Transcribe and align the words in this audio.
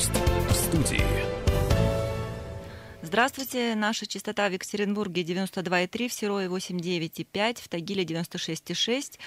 гость 0.00 0.12
в 0.48 0.52
студии. 0.54 1.04
Здравствуйте. 3.02 3.74
Наша 3.74 4.06
частота 4.06 4.48
в 4.48 4.52
Екатеринбурге 4.52 5.22
92,3, 5.22 6.08
в 6.08 6.12
Серое 6.12 6.48
89,5, 6.48 7.58
в 7.62 7.68
Тагиле 7.68 8.04
96,6. 8.04 9.18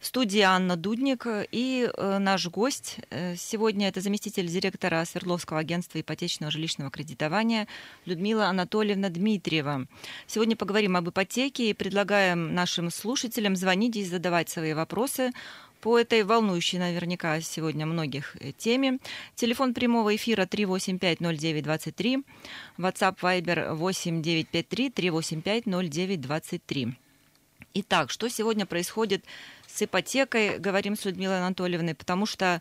В 0.00 0.06
студии 0.06 0.40
Анна 0.40 0.76
Дудник 0.76 1.26
и 1.50 1.90
э, 1.92 2.18
наш 2.18 2.46
гость 2.46 2.98
э, 3.10 3.34
сегодня 3.34 3.88
это 3.88 4.00
заместитель 4.00 4.46
директора 4.46 5.04
Свердловского 5.04 5.58
агентства 5.58 6.00
ипотечного 6.00 6.52
жилищного 6.52 6.90
кредитования 6.92 7.66
Людмила 8.04 8.46
Анатольевна 8.46 9.08
Дмитриева. 9.08 9.86
Сегодня 10.28 10.54
поговорим 10.54 10.96
об 10.96 11.10
ипотеке 11.10 11.70
и 11.70 11.74
предлагаем 11.74 12.54
нашим 12.54 12.90
слушателям 12.90 13.56
звонить 13.56 13.96
и 13.96 14.04
задавать 14.04 14.48
свои 14.48 14.72
вопросы 14.72 15.32
по 15.80 15.98
этой 15.98 16.24
волнующей 16.24 16.78
наверняка 16.78 17.40
сегодня 17.40 17.86
многих 17.86 18.36
э, 18.40 18.52
теме. 18.52 18.98
Телефон 19.34 19.74
прямого 19.74 20.14
эфира 20.14 20.42
3850923, 20.42 22.24
WhatsApp 22.78 23.16
Viber 23.20 23.74
8953 23.74 24.90
385 24.90 25.66
0923. 25.66 26.96
Итак, 27.74 28.10
что 28.10 28.28
сегодня 28.28 28.66
происходит 28.66 29.24
с 29.66 29.82
ипотекой, 29.82 30.58
говорим 30.58 30.96
с 30.96 31.04
Людмилой 31.04 31.38
Анатольевной, 31.38 31.94
потому 31.94 32.26
что 32.26 32.60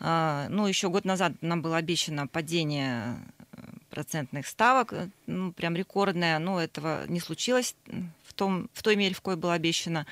а, 0.00 0.48
ну, 0.48 0.66
еще 0.66 0.88
год 0.88 1.04
назад 1.04 1.32
нам 1.40 1.62
было 1.62 1.76
обещано 1.76 2.26
падение 2.26 3.18
э, 3.52 3.56
процентных 3.90 4.46
ставок, 4.46 4.92
э, 4.92 5.08
ну, 5.26 5.52
прям 5.52 5.76
рекордное, 5.76 6.38
но 6.38 6.60
этого 6.60 7.06
не 7.06 7.20
случилось 7.20 7.76
в, 8.24 8.32
том, 8.32 8.68
в 8.72 8.82
той 8.82 8.96
мере, 8.96 9.14
в 9.14 9.18
какой 9.18 9.36
было 9.36 9.52
обещано. 9.52 10.06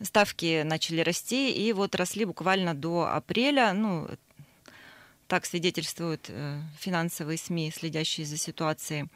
Ставки 0.00 0.62
начали 0.62 1.00
расти, 1.00 1.50
и 1.50 1.72
вот 1.72 1.94
росли 1.94 2.24
буквально 2.24 2.74
до 2.74 3.08
апреля, 3.12 3.72
ну, 3.72 4.08
так 5.26 5.44
свидетельствуют 5.44 6.26
э, 6.28 6.60
финансовые 6.78 7.36
СМИ, 7.36 7.72
следящие 7.74 8.26
за 8.26 8.36
ситуацией. 8.36 9.08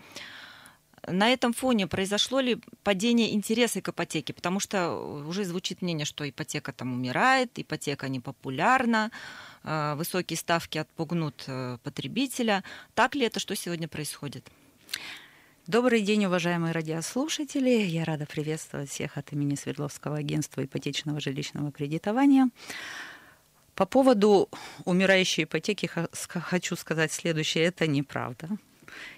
На 1.07 1.31
этом 1.31 1.53
фоне 1.53 1.89
произошло 1.89 2.39
ли 2.39 2.59
падение 2.85 3.35
интереса 3.35 3.81
к 3.81 3.89
ипотеке? 3.89 4.33
Потому 4.33 4.61
что 4.61 4.95
уже 5.27 5.45
звучит 5.45 5.83
мнение, 5.83 6.05
что 6.05 6.29
ипотека 6.29 6.73
там 6.73 6.93
умирает, 6.93 7.51
ипотека 7.57 8.09
непопулярна, 8.09 9.11
э, 9.65 9.95
высокие 9.97 10.37
ставки 10.37 10.79
отпугнут 10.79 11.45
э, 11.47 11.79
потребителя. 11.83 12.63
Так 12.95 13.15
ли 13.15 13.27
это, 13.27 13.41
что 13.41 13.57
сегодня 13.57 13.89
происходит? 13.89 14.49
Добрый 15.73 16.03
день, 16.03 16.27
уважаемые 16.27 16.73
радиослушатели. 16.73 17.71
Я 17.71 18.05
рада 18.05 18.27
приветствовать 18.27 18.91
всех 18.91 19.17
от 19.17 19.33
имени 19.33 19.55
Свердловского 19.55 20.19
агентства 20.19 20.63
ипотечного 20.63 21.19
жилищного 21.19 21.73
кредитования. 21.73 22.51
По 23.75 23.87
поводу 23.87 24.51
умирающей 24.85 25.45
ипотеки 25.45 25.89
хочу 26.13 26.77
сказать 26.77 27.11
следующее. 27.11 27.65
Это 27.65 27.87
неправда. 27.87 28.51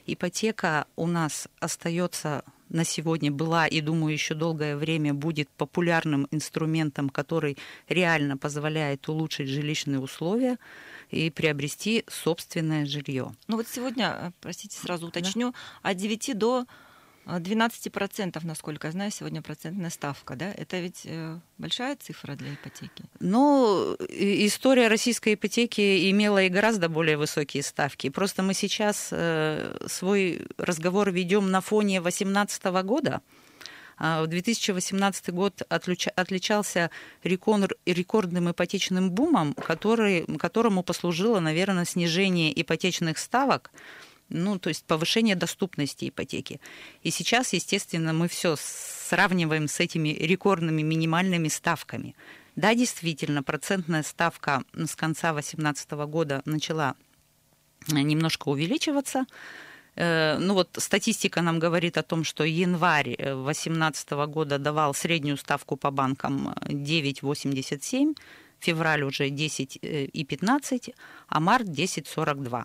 Ипотека 0.07 0.87
у 0.95 1.09
нас 1.09 1.49
остается 1.59 2.45
на 2.69 2.85
сегодня 2.85 3.33
была 3.33 3.67
и, 3.67 3.81
думаю, 3.81 4.13
еще 4.13 4.35
долгое 4.35 4.77
время 4.77 5.13
будет 5.13 5.49
популярным 5.49 6.29
инструментом, 6.31 7.09
который 7.09 7.59
реально 7.89 8.37
позволяет 8.37 9.09
улучшить 9.09 9.49
жилищные 9.49 9.99
условия 9.99 10.59
и 11.15 11.31
приобрести 11.31 12.05
собственное 12.09 12.87
жилье. 12.87 13.33
Ну 13.47 13.57
вот 13.57 13.69
сегодня, 13.69 14.17
э, 14.19 14.31
простите, 14.41 14.79
сразу 14.79 15.07
уточню, 15.07 15.53
да? 15.53 15.91
от 15.91 15.97
9 15.97 16.37
до 16.37 16.67
12%, 17.27 18.39
насколько 18.45 18.89
я 18.89 18.93
знаю, 18.93 19.11
сегодня 19.11 19.41
процентная 19.41 19.91
ставка, 19.91 20.37
да? 20.37 20.53
Это 20.53 20.79
ведь 20.81 21.03
э, 21.05 21.39
большая 21.57 21.97
цифра 21.97 22.35
для 22.35 22.55
ипотеки? 22.55 23.05
Ну, 23.21 23.97
история 24.11 24.89
российской 24.89 25.35
ипотеки 25.35 26.11
имела 26.11 26.43
и 26.43 26.49
гораздо 26.49 26.89
более 26.89 27.17
высокие 27.17 27.63
ставки. 27.63 28.11
Просто 28.11 28.43
мы 28.43 28.53
сейчас 28.53 29.09
э, 29.11 29.87
свой 29.87 30.47
разговор 30.59 31.11
ведем 31.11 31.51
на 31.51 31.61
фоне 31.61 32.01
2018 32.01 32.65
года. 32.85 33.23
А 33.97 34.23
в 34.23 34.27
2018 34.27 35.31
год 35.31 35.63
отличался 35.69 36.91
рекордным 37.23 38.51
ипотечным 38.51 39.11
бумом, 39.11 39.55
который, 39.55 40.25
которому 40.39 40.83
послужило, 40.83 41.41
наверное, 41.41 41.85
снижение 41.85 42.61
ипотечных 42.61 43.19
ставок 43.19 43.71
ну, 44.31 44.59
то 44.59 44.69
есть 44.69 44.85
повышение 44.85 45.37
доступности 45.37 46.09
ипотеки. 46.09 46.61
И 47.03 47.11
сейчас, 47.11 47.53
естественно, 47.53 48.13
мы 48.13 48.29
все 48.29 48.57
сравниваем 48.59 49.69
с 49.69 49.81
этими 49.81 50.09
рекордными 50.09 50.83
минимальными 50.83 51.49
ставками. 51.49 52.17
Да, 52.57 52.75
действительно, 52.75 53.43
процентная 53.43 54.03
ставка 54.03 54.65
с 54.73 54.95
конца 54.97 55.33
2018 55.33 55.91
года 56.09 56.43
начала 56.45 56.95
немножко 57.89 58.49
увеличиваться. 58.49 59.27
Э, 59.97 60.39
ну 60.39 60.55
вот 60.55 60.69
статистика 60.79 61.43
нам 61.43 61.59
говорит 61.59 61.99
о 61.99 62.03
том, 62.03 62.25
что 62.25 62.45
январь 62.45 63.17
2018 63.17 64.13
э, 64.13 64.27
года 64.27 64.59
давал 64.59 64.95
среднюю 64.95 65.37
ставку 65.37 65.77
по 65.77 65.91
банкам 65.91 66.55
9,87, 66.67 68.17
февраль 68.59 69.03
уже 69.03 69.29
10,15, 69.29 70.95
а 71.29 71.41
март 71.41 71.67
10,42 71.67 72.65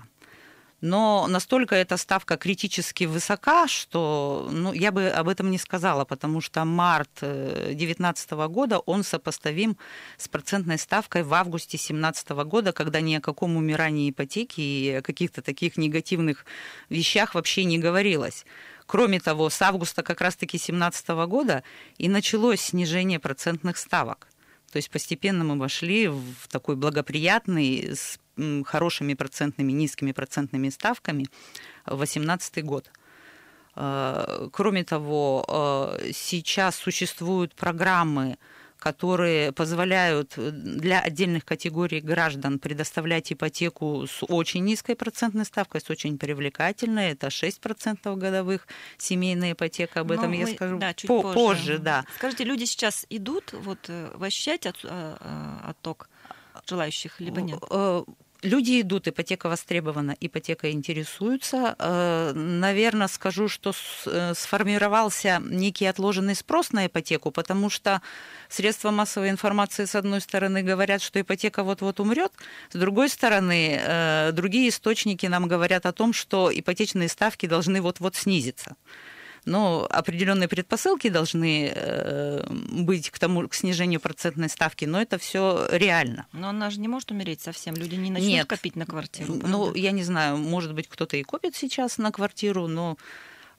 но 0.82 1.28
настолько 1.28 1.76
эта 1.76 1.98
ставка 1.98 2.38
критически 2.38 3.04
высока, 3.04 3.68
что 3.68 4.48
ну, 4.52 4.72
я 4.74 4.92
бы 4.92 5.08
об 5.10 5.28
этом 5.28 5.52
не 5.52 5.58
сказала, 5.58 6.06
потому 6.06 6.40
что 6.40 6.64
март 6.64 7.10
2019 7.20 8.32
э, 8.32 8.48
года, 8.48 8.80
он 8.80 9.04
сопоставим 9.04 9.78
с 10.18 10.28
процентной 10.28 10.78
ставкой 10.78 11.24
в 11.24 11.34
августе 11.34 11.78
2017 11.78 12.30
года, 12.30 12.72
когда 12.72 13.02
ни 13.02 13.16
о 13.16 13.22
каком 13.22 13.58
умирании 13.58 14.10
ипотеки 14.10 14.62
и 14.62 14.92
о 14.92 15.02
каких-то 15.02 15.42
таких 15.42 15.78
негативных 15.78 16.46
вещах 16.90 17.36
вообще 17.36 17.66
не 17.66 17.78
говорилось. 17.78 18.46
Кроме 18.86 19.20
того, 19.20 19.50
с 19.50 19.62
августа 19.62 20.02
как 20.02 20.22
раз-таки 20.22 20.58
2017 20.58 21.10
года 21.28 21.64
и 21.98 22.08
началось 22.10 22.62
снижение 22.62 23.20
процентных 23.20 23.78
ставок. 23.78 24.28
То 24.72 24.78
есть 24.78 24.90
постепенно 24.90 25.44
мы 25.44 25.58
вошли 25.58 26.08
в 26.08 26.48
такой 26.50 26.76
благоприятный, 26.76 27.96
с 27.96 28.20
хорошими 28.66 29.14
процентными, 29.14 29.72
низкими 29.72 30.12
процентными 30.12 30.70
ставками 30.70 31.28
2018 31.86 32.64
год. 32.64 32.92
Э, 33.76 34.50
кроме 34.52 34.84
того, 34.84 35.46
э, 35.48 36.12
сейчас 36.14 36.76
существуют 36.76 37.56
программы, 37.56 38.38
которые 38.78 39.52
позволяют 39.52 40.34
для 40.38 41.02
отдельных 41.02 41.44
категорий 41.46 42.00
граждан 42.00 42.60
предоставлять 42.60 43.32
ипотеку 43.32 44.06
с 44.08 44.24
очень 44.24 44.64
низкой 44.64 44.96
процентной 44.96 45.46
ставкой, 45.46 45.82
с 45.82 45.90
очень 45.90 46.18
привлекательной. 46.18 47.12
Это 47.12 47.28
6% 47.28 48.16
годовых 48.16 48.68
семейная 48.98 49.52
ипотека. 49.52 50.00
Об 50.02 50.10
Но 50.10 50.14
этом 50.16 50.30
мы, 50.30 50.38
я 50.38 50.48
скажу 50.48 50.78
да, 50.78 50.94
чуть 50.94 51.08
по- 51.08 51.22
позже. 51.22 51.36
позже. 51.36 51.78
Да. 51.80 52.06
Скажите, 52.18 52.46
люди 52.46 52.64
сейчас 52.64 53.06
идут, 53.10 53.54
вот 53.54 53.80
э, 53.90 54.12
вы 54.16 54.28
ощущаете 54.28 54.70
от, 54.70 54.86
отток 55.66 56.10
желающих, 56.66 57.20
либо 57.20 57.42
нет? 57.42 57.60
Люди 58.42 58.80
идут, 58.80 59.08
ипотека 59.10 59.50
востребована, 59.50 60.16
ипотека 60.22 60.72
интересуется. 60.72 61.76
Э, 61.78 62.32
Наверное, 62.34 63.10
скажу, 63.10 63.50
что 63.50 63.74
э, 64.06 64.34
сформировался 64.34 65.42
некий 65.44 65.86
отложенный 65.86 66.36
спрос 66.36 66.72
на 66.72 66.88
ипотеку, 66.88 67.32
потому 67.32 67.70
что 67.70 68.02
средства 68.48 68.92
массовой 68.92 69.30
информации, 69.30 69.84
с 69.84 69.94
одной 69.94 70.22
стороны, 70.22 70.64
говорят, 70.64 71.02
что 71.02 71.20
ипотека 71.20 71.64
вот-вот 71.64 72.00
умрет, 72.00 72.32
с 72.72 72.78
другой 72.78 73.10
стороны, 73.10 73.78
э, 73.82 74.32
другие 74.32 74.70
источники 74.70 75.26
нам 75.26 75.50
говорят 75.50 75.86
о 75.86 75.92
том, 75.92 76.14
что 76.14 76.50
ипотечные 76.54 77.10
ставки 77.10 77.46
должны 77.46 77.82
вот-вот 77.82 78.16
снизиться 78.16 78.78
но 79.50 79.88
определенные 79.90 80.48
предпосылки 80.48 81.10
должны 81.10 81.72
э, 81.74 82.44
быть 82.50 83.10
к 83.10 83.20
тому 83.20 83.48
к 83.48 83.54
снижению 83.54 84.00
процентной 84.00 84.50
ставки, 84.50 84.86
но 84.86 85.02
это 85.02 85.18
все 85.18 85.68
реально. 85.72 86.28
Но 86.32 86.50
она 86.50 86.70
же 86.70 86.80
не 86.80 86.88
может 86.88 87.12
умереть 87.12 87.42
совсем. 87.42 87.76
Люди 87.76 87.96
не 87.96 88.12
начнут 88.12 88.30
Нет. 88.30 88.48
копить 88.48 88.76
на 88.76 88.86
квартиру. 88.86 89.34
Правда? 89.34 89.48
Ну, 89.48 89.74
я 89.74 89.92
не 89.92 90.04
знаю, 90.04 90.38
может 90.38 90.74
быть, 90.74 90.88
кто-то 90.88 91.18
и 91.18 91.24
копит 91.24 91.56
сейчас 91.56 91.98
на 91.98 92.12
квартиру, 92.12 92.68
но 92.68 92.98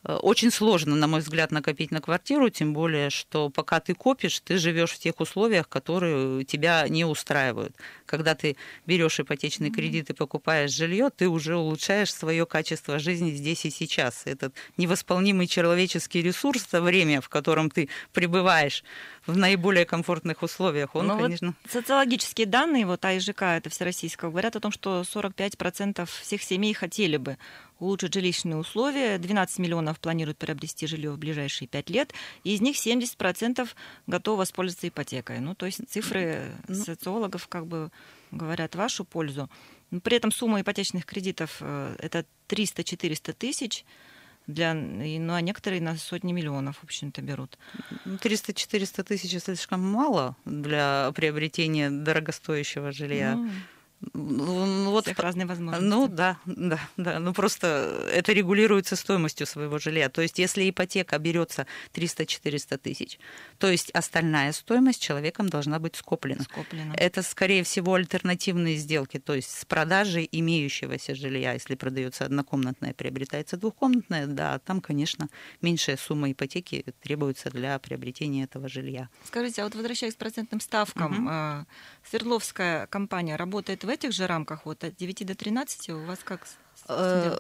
очень 0.05 0.51
сложно, 0.51 0.97
на 0.97 1.07
мой 1.07 1.21
взгляд, 1.21 1.51
накопить 1.51 1.91
на 1.91 2.01
квартиру, 2.01 2.49
тем 2.49 2.73
более, 2.73 3.11
что 3.11 3.51
пока 3.51 3.81
ты 3.81 3.95
копишь, 3.95 4.41
ты 4.41 4.57
живешь 4.57 4.93
в 4.93 4.99
тех 4.99 5.21
условиях, 5.21 5.69
которые 5.69 6.45
тебя 6.45 6.89
не 6.89 7.05
устраивают. 7.05 7.77
Когда 8.07 8.35
ты 8.35 8.57
берешь 8.87 9.21
ипотечный 9.21 9.71
кредит 9.71 10.09
и 10.09 10.15
покупаешь 10.15 10.73
жилье, 10.73 11.11
ты 11.15 11.29
уже 11.29 11.57
улучшаешь 11.57 12.15
свое 12.15 12.47
качество 12.47 12.99
жизни 12.99 13.33
здесь 13.33 13.67
и 13.67 13.71
сейчас. 13.71 14.23
Этот 14.25 14.55
невосполнимый 14.79 15.47
человеческий 15.47 16.23
ресурс, 16.23 16.65
это 16.67 16.81
время, 16.81 17.21
в 17.21 17.29
котором 17.29 17.71
ты 17.71 17.91
пребываешь 18.13 18.85
в 19.31 19.37
наиболее 19.37 19.85
комфортных 19.85 20.43
условиях, 20.43 20.95
он, 20.95 21.07
Но 21.07 21.15
ну 21.15 21.23
конечно... 21.23 21.55
Вот 21.63 21.73
социологические 21.73 22.47
данные, 22.47 22.87
вот 22.87 23.05
АИЖК, 23.05 23.43
это 23.43 23.71
всероссийского, 23.71 24.31
говорят 24.31 24.57
о 24.57 24.61
том, 24.61 24.73
что 24.73 25.03
45% 25.03 26.09
всех 26.21 26.43
семей 26.43 26.75
хотели 26.75 27.17
бы 27.17 27.39
улучшить 27.79 28.15
жилищные 28.15 28.57
условия. 28.57 29.19
12 29.19 29.59
миллионов 29.59 29.99
планируют 29.99 30.39
приобрести 30.39 30.87
жилье 30.87 31.11
в 31.11 31.19
ближайшие 31.19 31.69
5 31.69 31.91
лет, 31.91 32.13
и 32.45 32.55
из 32.55 32.61
них 32.61 32.77
70% 32.77 33.69
готовы 34.07 34.39
воспользоваться 34.39 34.89
ипотекой. 34.89 35.41
Ну, 35.41 35.55
то 35.55 35.67
есть 35.67 35.81
цифры 35.89 36.53
ну. 36.69 36.75
социологов 36.75 37.49
как 37.49 37.67
бы 37.67 37.91
говорят 38.31 38.75
вашу 38.75 39.05
пользу. 39.05 39.49
При 40.03 40.17
этом 40.17 40.31
сумма 40.31 40.61
ипотечных 40.61 41.05
кредитов 41.05 41.57
э, 41.61 41.97
это 41.99 42.25
300-400 42.49 43.33
тысяч, 43.33 43.85
для, 44.53 44.75
ну, 44.75 45.35
а 45.35 45.41
некоторые 45.41 45.81
на 45.81 45.97
сотни 45.97 46.33
миллионов, 46.33 46.77
в 46.79 46.85
общем-то, 46.85 47.23
берут. 47.23 47.59
300-400 48.05 48.95
ну, 48.99 49.05
тысяч 49.05 49.43
слишком 49.43 49.81
мало 49.81 50.37
для 50.45 51.13
приобретения 51.15 51.91
дорогостоящего 51.91 52.93
жилья. 52.93 53.37
Ну, 53.37 53.51
ну, 54.15 54.91
вот, 54.91 55.05
Всех 55.05 55.19
разные 55.19 55.47
возможности. 55.47 55.85
Ну 55.85 56.09
да, 56.09 56.39
да, 56.47 56.81
да. 56.97 57.19
Ну 57.19 57.35
просто 57.35 58.09
это 58.13 58.33
регулируется 58.33 58.97
стоимостью 58.97 59.47
своего 59.47 59.79
жилья. 59.79 60.09
То 60.09 60.23
есть 60.23 60.39
если 60.39 60.69
ипотека 60.69 61.19
берется 61.19 61.67
300-400 61.93 62.79
тысяч, 62.79 63.19
то 63.59 63.69
есть 63.71 63.91
остальная 63.91 64.53
стоимость 64.53 65.03
человеком 65.03 65.49
должна 65.51 65.79
быть 65.79 65.97
скоплена. 65.97 66.45
скоплена. 66.45 66.95
Это, 66.95 67.23
скорее 67.23 67.63
всего, 67.63 67.95
альтернативные 67.95 68.77
сделки, 68.77 69.19
то 69.19 69.35
есть 69.35 69.51
с 69.51 69.65
продажей 69.67 70.27
имеющегося 70.33 71.15
жилья. 71.15 71.53
Если 71.53 71.75
продается 71.75 72.25
однокомнатное, 72.25 72.95
приобретается 72.95 73.59
двухкомнатное, 73.59 74.27
да, 74.27 74.59
там, 74.61 74.81
конечно, 74.81 75.29
меньшая 75.61 75.99
сумма 75.99 76.33
ипотеки 76.33 76.87
требуется 77.03 77.51
для 77.51 77.79
приобретения 77.79 78.45
этого 78.45 78.69
жилья. 78.69 79.11
Скажите, 79.25 79.61
а 79.61 79.65
вот 79.65 79.75
возвращаясь 79.75 80.15
к 80.15 80.19
процентным 80.19 80.61
ставкам, 80.61 81.27
угу. 81.27 81.67
Свердловская 82.09 82.87
компания 82.87 83.37
работает 83.37 83.85
в 83.85 83.90
этих 83.91 84.13
же 84.13 84.27
рамках, 84.27 84.65
вот 84.65 84.85
от 84.85 84.97
9 84.97 85.27
до 85.27 85.35
13, 85.35 85.91
у 85.91 86.05
вас 86.07 86.19
как 86.25 86.47
э, 86.89 87.37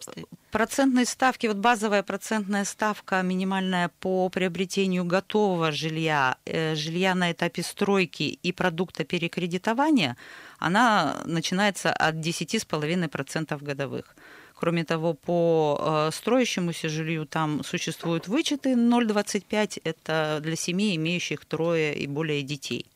Процентные 0.50 1.06
ставки, 1.06 1.46
вот 1.46 1.56
базовая 1.56 2.02
процентная 2.02 2.64
ставка 2.64 3.22
минимальная 3.22 3.90
по 4.00 4.28
приобретению 4.28 5.04
готового 5.04 5.72
жилья, 5.72 6.36
э, 6.44 6.74
жилья 6.74 7.14
на 7.14 7.30
этапе 7.32 7.62
стройки 7.62 8.38
и 8.42 8.52
продукта 8.52 9.04
перекредитования, 9.04 10.16
она 10.58 11.22
начинается 11.24 11.92
от 11.92 12.16
10,5% 12.16 13.62
годовых. 13.62 14.16
Кроме 14.54 14.84
того, 14.84 15.14
по 15.14 15.78
э, 15.80 16.10
строящемуся 16.12 16.88
жилью 16.88 17.24
там 17.26 17.64
существуют 17.64 18.28
вычеты 18.28 18.74
0,25, 18.74 19.80
это 19.84 20.40
для 20.42 20.56
семей, 20.56 20.96
имеющих 20.96 21.46
трое 21.46 21.94
и 21.94 22.06
более 22.06 22.42
детей. 22.42 22.86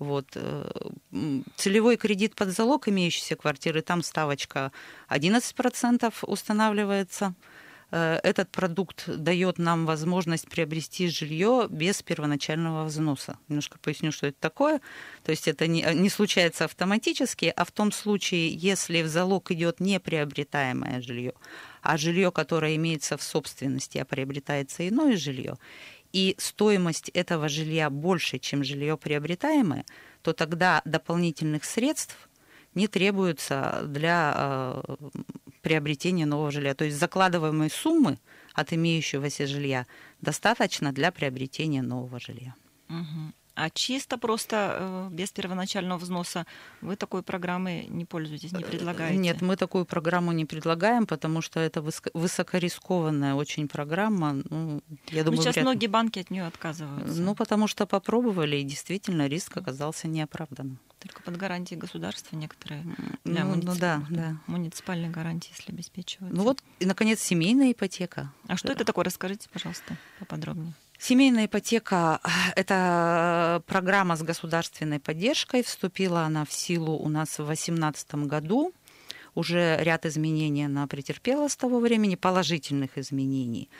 Вот. 0.00 0.26
Э, 0.34 0.64
целевой 1.56 1.96
кредит 1.98 2.34
под 2.34 2.48
залог 2.48 2.88
имеющейся 2.88 3.36
квартиры, 3.36 3.82
там 3.82 4.02
ставочка 4.02 4.72
11% 5.10 6.14
устанавливается. 6.22 7.34
Э, 7.90 8.18
этот 8.22 8.50
продукт 8.50 9.04
дает 9.06 9.58
нам 9.58 9.84
возможность 9.84 10.48
приобрести 10.48 11.08
жилье 11.08 11.66
без 11.68 12.02
первоначального 12.02 12.84
взноса. 12.84 13.38
Немножко 13.48 13.78
поясню, 13.78 14.10
что 14.10 14.28
это 14.28 14.38
такое. 14.40 14.80
То 15.22 15.32
есть 15.32 15.46
это 15.46 15.66
не, 15.66 15.86
не 15.94 16.08
случается 16.08 16.64
автоматически, 16.64 17.52
а 17.54 17.64
в 17.66 17.70
том 17.70 17.92
случае, 17.92 18.54
если 18.54 19.02
в 19.02 19.06
залог 19.08 19.50
идет 19.50 19.80
неприобретаемое 19.80 21.02
жилье, 21.02 21.34
а 21.82 21.98
жилье, 21.98 22.32
которое 22.32 22.74
имеется 22.76 23.18
в 23.18 23.22
собственности, 23.22 23.98
а 23.98 24.06
приобретается 24.06 24.88
иное 24.88 25.18
жилье, 25.18 25.58
и 26.12 26.34
стоимость 26.38 27.08
этого 27.10 27.48
жилья 27.48 27.90
больше, 27.90 28.38
чем 28.38 28.64
жилье 28.64 28.96
приобретаемое, 28.96 29.84
то 30.22 30.32
тогда 30.32 30.82
дополнительных 30.84 31.64
средств 31.64 32.28
не 32.74 32.88
требуется 32.88 33.82
для 33.86 34.32
э, 34.36 34.96
приобретения 35.62 36.26
нового 36.26 36.50
жилья. 36.50 36.74
То 36.74 36.84
есть 36.84 36.98
закладываемые 36.98 37.70
суммы 37.70 38.18
от 38.54 38.72
имеющегося 38.72 39.46
жилья 39.46 39.86
достаточно 40.20 40.92
для 40.92 41.10
приобретения 41.10 41.82
нового 41.82 42.20
жилья. 42.20 42.54
Угу. 42.88 43.32
А 43.60 43.68
чисто 43.68 44.16
просто 44.16 44.76
э, 44.80 45.08
без 45.10 45.32
первоначального 45.32 45.98
взноса 45.98 46.46
вы 46.80 46.96
такой 46.96 47.22
программой 47.22 47.86
не 47.88 48.06
пользуетесь, 48.06 48.52
не 48.52 48.64
предлагаете? 48.64 49.18
Нет, 49.18 49.42
мы 49.42 49.56
такую 49.56 49.84
программу 49.84 50.32
не 50.32 50.46
предлагаем, 50.46 51.06
потому 51.06 51.42
что 51.42 51.60
это 51.60 51.82
высокорискованная 52.14 53.34
очень 53.34 53.68
программа. 53.68 54.40
Ну, 54.48 54.82
я 55.08 55.24
думаю, 55.24 55.42
сейчас 55.42 55.56
вряд... 55.56 55.66
многие 55.66 55.88
банки 55.88 56.20
от 56.20 56.30
нее 56.30 56.46
отказываются. 56.46 57.20
Ну, 57.20 57.34
потому 57.34 57.66
что 57.66 57.86
попробовали, 57.86 58.56
и 58.56 58.62
действительно 58.62 59.26
риск 59.26 59.58
оказался 59.58 60.08
неоправданным. 60.08 60.78
Только 60.98 61.20
под 61.22 61.36
гарантией 61.36 61.78
государства 61.78 62.36
некоторые. 62.36 62.82
Для 63.24 63.44
ну, 63.44 63.56
ну 63.56 63.74
да, 63.74 64.02
да. 64.08 64.36
Муниципальные 64.46 65.10
гарантии, 65.10 65.52
если 65.54 65.72
обеспечиваются. 65.72 66.34
Ну 66.34 66.44
вот, 66.44 66.62
и, 66.78 66.86
наконец, 66.86 67.20
семейная 67.20 67.72
ипотека. 67.72 68.32
А 68.48 68.56
что 68.56 68.72
это 68.72 68.86
такое? 68.86 69.04
Расскажите, 69.04 69.50
пожалуйста, 69.52 69.98
поподробнее. 70.18 70.72
Семейная 71.02 71.46
ипотека– 71.46 72.20
это 72.56 73.62
программа 73.66 74.16
с 74.16 74.22
государственной 74.22 75.00
поддержкой. 75.00 75.62
Вступила 75.62 76.24
она 76.24 76.44
в 76.44 76.52
силу 76.52 76.92
у 76.92 77.08
нас 77.08 77.38
в 77.38 77.46
2018 77.46 78.26
году. 78.26 78.74
Уже 79.34 79.78
ряд 79.80 80.04
изменений 80.04 80.66
она 80.66 80.86
претерпела 80.86 81.48
с 81.48 81.56
того 81.56 81.80
времени, 81.80 82.16
положительных 82.16 82.98
изменений. 82.98 83.70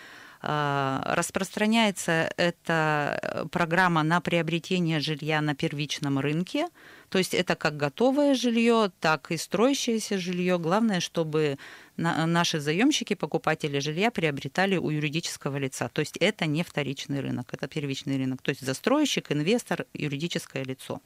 А, 0.42 1.02
распространяется 1.04 2.30
эта 2.36 3.46
программа 3.52 4.02
на 4.02 4.20
приобретение 4.20 4.98
жилья 5.00 5.42
на 5.42 5.54
первичном 5.54 6.18
рынке. 6.18 6.68
То 7.10 7.18
есть 7.18 7.34
это 7.34 7.56
как 7.56 7.76
готовое 7.76 8.34
жилье, 8.34 8.90
так 9.00 9.30
и 9.32 9.36
строящееся 9.36 10.18
жилье. 10.18 10.58
Главное, 10.58 11.00
чтобы 11.00 11.58
наши 11.96 12.60
заемщики, 12.60 13.14
покупатели 13.14 13.80
жилья 13.80 14.10
приобретали 14.10 14.76
у 14.76 14.88
юридического 14.88 15.58
лица. 15.58 15.88
То 15.88 16.00
есть 16.00 16.16
это 16.16 16.46
не 16.46 16.62
вторичный 16.62 17.20
рынок, 17.20 17.52
это 17.52 17.68
первичный 17.68 18.16
рынок. 18.16 18.40
То 18.40 18.50
есть 18.50 18.64
застройщик, 18.64 19.32
инвестор, 19.32 19.84
юридическое 19.92 20.64
лицо. 20.64 21.02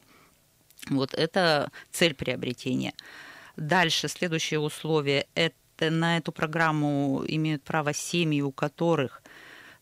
Вот 0.90 1.14
это 1.14 1.72
цель 1.90 2.14
приобретения. 2.14 2.92
Дальше, 3.56 4.08
следующее 4.08 4.60
условие– 4.60 5.26
это 5.34 5.54
на 5.80 6.18
эту 6.18 6.32
программу 6.32 7.24
имеют 7.26 7.62
право 7.62 7.92
семьи, 7.92 8.40
у 8.42 8.52
которых 8.52 9.22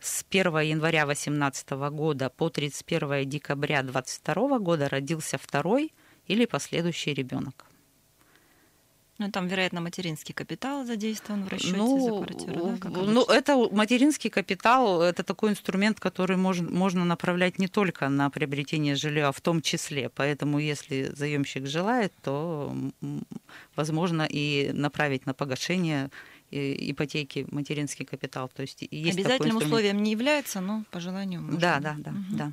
с 0.00 0.24
1 0.28 0.58
января 0.60 1.04
2018 1.04 1.70
года 1.92 2.28
по 2.28 2.50
31 2.50 3.28
декабря 3.28 3.82
2022 3.82 4.58
года 4.58 4.88
родился 4.88 5.38
второй 5.38 5.92
или 6.26 6.44
последующий 6.44 7.14
ребенок. 7.14 7.66
Ну, 9.18 9.30
там, 9.30 9.46
вероятно, 9.46 9.80
материнский 9.80 10.34
капитал 10.34 10.84
задействован 10.84 11.44
в 11.44 11.48
расчете 11.48 11.76
ну, 11.76 12.00
за 12.00 12.24
квартиру, 12.24 12.78
да? 12.82 12.90
ну, 12.90 13.24
это 13.24 13.56
материнский 13.70 14.30
капитал, 14.30 15.02
это 15.02 15.22
такой 15.22 15.50
инструмент, 15.50 16.00
который 16.00 16.36
можно, 16.36 16.68
можно 16.70 17.04
направлять 17.04 17.58
не 17.58 17.68
только 17.68 18.08
на 18.08 18.30
приобретение 18.30 18.96
жилья, 18.96 19.28
а 19.28 19.32
в 19.32 19.40
том 19.40 19.60
числе. 19.60 20.08
Поэтому, 20.08 20.58
если 20.58 21.12
заемщик 21.14 21.66
желает, 21.66 22.12
то 22.22 22.74
возможно 23.76 24.26
и 24.28 24.70
направить 24.72 25.26
на 25.26 25.34
погашение 25.34 26.10
ипотеки 26.50 27.46
материнский 27.50 28.04
капитал. 28.04 28.48
То 28.48 28.62
есть 28.62 28.82
есть 28.90 29.18
Обязательным 29.18 29.56
условием 29.56 30.02
не 30.02 30.10
является, 30.10 30.60
но 30.60 30.84
по 30.90 31.00
желанию 31.00 31.42
можно. 31.42 31.60
Да, 31.60 31.80
да, 31.80 31.96
да, 31.98 32.10
угу. 32.10 32.36
да. 32.36 32.52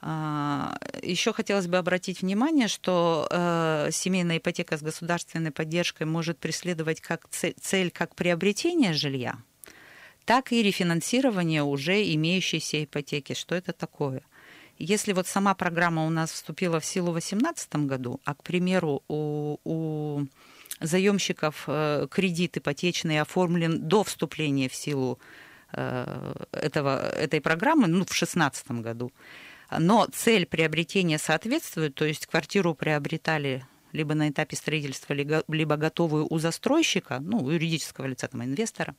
А, 0.00 0.78
Еще 1.02 1.32
хотелось 1.32 1.66
бы 1.66 1.76
обратить 1.76 2.22
внимание, 2.22 2.68
что 2.68 3.26
э, 3.30 3.88
семейная 3.90 4.38
ипотека 4.38 4.76
с 4.76 4.82
государственной 4.82 5.50
поддержкой 5.50 6.04
может 6.04 6.38
преследовать 6.38 7.00
как 7.00 7.28
цель, 7.28 7.90
как 7.90 8.14
приобретение 8.14 8.92
жилья, 8.92 9.36
так 10.24 10.52
и 10.52 10.62
рефинансирование 10.62 11.62
уже 11.64 12.14
имеющейся 12.14 12.84
ипотеки. 12.84 13.32
Что 13.32 13.56
это 13.56 13.72
такое? 13.72 14.22
Если 14.78 15.12
вот 15.12 15.26
сама 15.26 15.54
программа 15.54 16.06
у 16.06 16.10
нас 16.10 16.30
вступила 16.30 16.78
в 16.78 16.84
силу 16.84 17.08
в 17.08 17.14
2018 17.14 17.86
году, 17.86 18.20
а, 18.24 18.34
к 18.34 18.44
примеру, 18.44 19.02
у, 19.08 19.58
у 19.64 20.26
заемщиков 20.80 21.64
э, 21.66 22.06
кредит 22.08 22.56
ипотечный 22.58 23.20
оформлен 23.20 23.88
до 23.88 24.04
вступления 24.04 24.68
в 24.68 24.74
силу 24.76 25.18
э, 25.72 26.34
этого, 26.52 27.10
этой 27.10 27.40
программы, 27.40 27.88
ну, 27.88 28.04
в 28.04 28.06
2016 28.06 28.70
году, 28.70 29.10
но 29.70 30.06
цель 30.12 30.46
приобретения 30.46 31.18
соответствует, 31.18 31.94
то 31.94 32.04
есть 32.04 32.26
квартиру 32.26 32.74
приобретали 32.74 33.66
либо 33.92 34.14
на 34.14 34.28
этапе 34.28 34.56
строительства, 34.56 35.14
либо 35.14 35.76
готовую 35.76 36.26
у 36.28 36.38
застройщика, 36.38 37.20
ну, 37.20 37.38
у 37.38 37.50
юридического 37.50 38.06
лица, 38.06 38.28
там, 38.28 38.44
инвестора, 38.44 38.94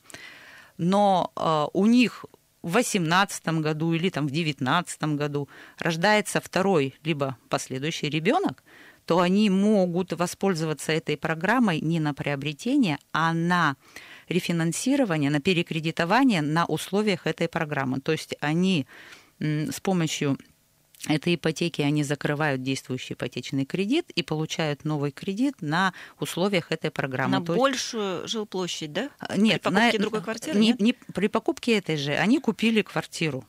но 0.78 1.32
э, 1.36 1.66
у 1.72 1.86
них 1.86 2.24
в 2.62 2.72
2018 2.72 3.48
году 3.60 3.92
или 3.92 4.10
там 4.10 4.26
в 4.26 4.30
2019 4.30 5.02
году 5.16 5.48
рождается 5.78 6.40
второй 6.40 6.94
либо 7.04 7.36
последующий 7.48 8.08
ребенок, 8.08 8.62
то 9.06 9.20
они 9.20 9.50
могут 9.50 10.12
воспользоваться 10.12 10.92
этой 10.92 11.16
программой 11.16 11.80
не 11.80 12.00
на 12.00 12.14
приобретение, 12.14 12.98
а 13.12 13.32
на 13.32 13.76
рефинансирование, 14.28 15.30
на 15.30 15.40
перекредитование 15.40 16.42
на 16.42 16.66
условиях 16.66 17.26
этой 17.26 17.48
программы. 17.48 18.00
То 18.00 18.12
есть 18.12 18.36
они 18.40 18.86
с 19.40 19.80
помощью 19.80 20.38
этой 21.08 21.34
ипотеки 21.34 21.82
они 21.82 22.04
закрывают 22.04 22.62
действующий 22.62 23.14
ипотечный 23.14 23.64
кредит 23.64 24.10
и 24.10 24.22
получают 24.22 24.84
новый 24.84 25.12
кредит 25.12 25.62
на 25.62 25.94
условиях 26.18 26.72
этой 26.72 26.90
программы. 26.90 27.38
На 27.38 27.44
То 27.44 27.54
большую 27.54 28.22
есть... 28.22 28.32
жилплощадь, 28.32 28.92
да? 28.92 29.10
Нет, 29.36 29.62
при 29.62 29.70
покупке 29.70 29.98
на... 29.98 30.02
другой 30.02 30.22
квартиры? 30.22 30.58
Не, 30.58 30.68
нет? 30.68 30.80
Не, 30.80 30.92
при 30.92 31.28
покупке 31.28 31.78
этой 31.78 31.96
же 31.96 32.12
они 32.12 32.38
купили 32.38 32.82
квартиру. 32.82 33.44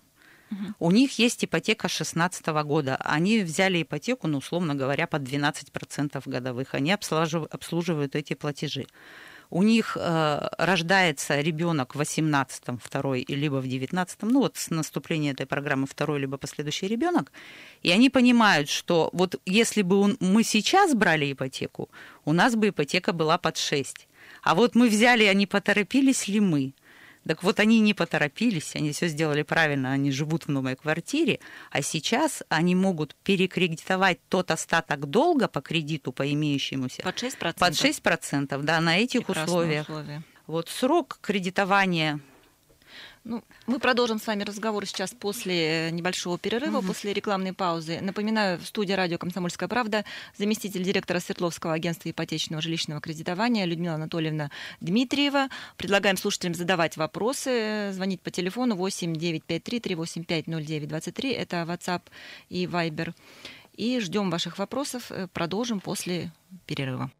У 0.79 0.91
них 0.91 1.17
есть 1.17 1.45
ипотека 1.45 1.87
2016 1.87 2.45
года. 2.65 2.97
Они 2.97 3.39
взяли 3.39 3.83
ипотеку, 3.83 4.27
ну, 4.27 4.39
условно 4.39 4.75
говоря, 4.75 5.07
под 5.07 5.21
12% 5.21 6.21
годовых. 6.25 6.73
Они 6.73 6.91
обслуживают 6.91 8.15
эти 8.15 8.33
платежи 8.33 8.85
у 9.51 9.63
них 9.63 9.97
э, 9.99 10.47
рождается 10.57 11.39
ребенок 11.41 11.93
в 11.95 12.01
18-м, 12.01 12.79
второй, 12.79 13.25
либо 13.27 13.55
в 13.55 13.65
19-м, 13.65 14.29
ну 14.29 14.39
вот 14.39 14.57
с 14.57 14.69
наступления 14.69 15.33
этой 15.33 15.45
программы 15.45 15.85
второй, 15.85 16.19
либо 16.19 16.37
последующий 16.37 16.87
ребенок, 16.87 17.31
и 17.83 17.91
они 17.91 18.09
понимают, 18.09 18.69
что 18.69 19.09
вот 19.13 19.39
если 19.45 19.81
бы 19.81 19.97
он, 19.97 20.17
мы 20.19 20.43
сейчас 20.43 20.95
брали 20.95 21.33
ипотеку, 21.33 21.89
у 22.25 22.33
нас 22.33 22.55
бы 22.55 22.69
ипотека 22.69 23.11
была 23.13 23.37
под 23.37 23.57
6. 23.57 24.07
А 24.41 24.55
вот 24.55 24.75
мы 24.75 24.87
взяли, 24.87 25.25
а 25.25 25.33
не 25.33 25.45
поторопились 25.45 26.27
ли 26.27 26.39
мы? 26.39 26.73
Так 27.27 27.43
вот, 27.43 27.59
они 27.59 27.79
не 27.79 27.93
поторопились, 27.93 28.75
они 28.75 28.91
все 28.91 29.07
сделали 29.07 29.43
правильно, 29.43 29.91
они 29.91 30.11
живут 30.11 30.47
в 30.47 30.49
новой 30.49 30.75
квартире, 30.75 31.39
а 31.69 31.81
сейчас 31.81 32.41
они 32.49 32.73
могут 32.73 33.15
перекредитовать 33.23 34.19
тот 34.27 34.49
остаток 34.49 35.05
долга 35.05 35.47
по 35.47 35.61
кредиту, 35.61 36.11
по 36.11 36.31
имеющемуся. 36.31 37.03
Под 37.03 37.15
6%? 37.15 37.59
Под 37.59 37.73
6%, 37.73 38.61
да, 38.63 38.81
на 38.81 38.97
этих 38.97 39.29
условиях. 39.29 39.87
Условия. 39.87 40.23
Вот 40.47 40.69
срок 40.69 41.19
кредитования 41.21 42.19
ну, 43.23 43.43
мы 43.67 43.79
продолжим 43.79 44.19
с 44.19 44.25
вами 44.25 44.43
разговор 44.43 44.85
сейчас 44.85 45.11
после 45.13 45.87
э, 45.87 45.89
небольшого 45.91 46.39
перерыва, 46.39 46.79
угу. 46.79 46.87
после 46.87 47.13
рекламной 47.13 47.53
паузы. 47.53 47.99
Напоминаю, 48.01 48.57
в 48.57 48.65
студии 48.65 48.93
радио 48.93 49.19
«Комсомольская 49.19 49.69
правда» 49.69 50.05
заместитель 50.37 50.83
директора 50.83 51.19
Свердловского 51.19 51.73
агентства 51.73 52.09
ипотечного 52.09 52.61
жилищного 52.61 52.99
кредитования 52.99 53.65
Людмила 53.65 53.95
Анатольевна 53.95 54.49
Дмитриева. 54.79 55.49
Предлагаем 55.77 56.17
слушателям 56.17 56.55
задавать 56.55 56.97
вопросы, 56.97 57.91
звонить 57.93 58.21
по 58.21 58.31
телефону 58.31 58.75
8 58.75 59.15
953 59.15 59.79
385 59.79 60.47
0923. 60.47 61.31
Это 61.31 61.57
WhatsApp 61.57 62.01
и 62.49 62.65
Viber. 62.65 63.13
И 63.75 63.99
ждем 63.99 64.31
ваших 64.31 64.57
вопросов. 64.57 65.11
Э, 65.11 65.27
продолжим 65.31 65.79
после 65.79 66.31
перерыва. 66.65 67.11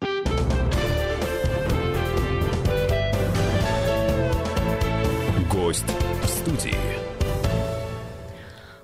Гость 5.72 5.86
в 6.22 6.26
студии. 6.26 6.76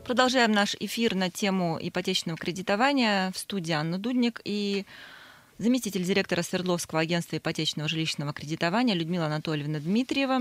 Продолжаем 0.06 0.52
наш 0.52 0.74
эфир 0.80 1.14
на 1.14 1.30
тему 1.30 1.78
ипотечного 1.78 2.38
кредитования. 2.38 3.30
В 3.32 3.36
студии 3.36 3.72
Анна 3.72 3.98
Дудник 3.98 4.40
и 4.42 4.86
заместитель 5.58 6.04
директора 6.04 6.42
Свердловского 6.42 7.00
агентства 7.00 7.36
ипотечного 7.36 7.88
жилищного 7.88 8.32
кредитования 8.32 8.94
Людмила 8.94 9.26
Анатольевна 9.26 9.80
Дмитриева. 9.80 10.40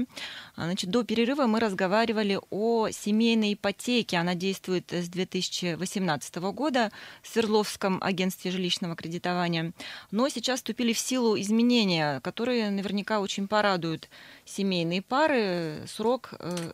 А, 0.55 0.65
значит, 0.65 0.89
до 0.89 1.03
перерыва 1.03 1.47
мы 1.47 1.59
разговаривали 1.59 2.39
о 2.49 2.89
семейной 2.89 3.53
ипотеке. 3.53 4.17
Она 4.17 4.35
действует 4.35 4.91
с 4.91 5.09
2018 5.09 6.35
года 6.35 6.91
в 7.21 7.27
Свердловском 7.27 7.99
агентстве 8.01 8.51
жилищного 8.51 8.95
кредитования. 8.95 9.73
Но 10.11 10.29
сейчас 10.29 10.59
вступили 10.59 10.93
в 10.93 10.99
силу 10.99 11.39
изменения, 11.39 12.19
которые 12.21 12.69
наверняка 12.69 13.19
очень 13.19 13.47
порадуют 13.47 14.09
семейные 14.45 15.01
пары. 15.01 15.83
Срок 15.87 16.33
э, 16.39 16.71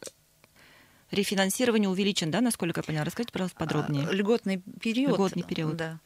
рефинансирования 1.14 1.90
увеличен, 1.90 2.32
да, 2.32 2.42
насколько 2.42 2.80
я 2.80 2.84
поняла? 2.84 3.06
Расскажите, 3.06 3.32
пожалуйста, 3.32 3.58
подробнее. 3.58 4.08
Льготный 4.12 4.62
период. 4.82 5.14
Льготный 5.14 5.44
период. 5.44 5.78
Да. 5.78 6.00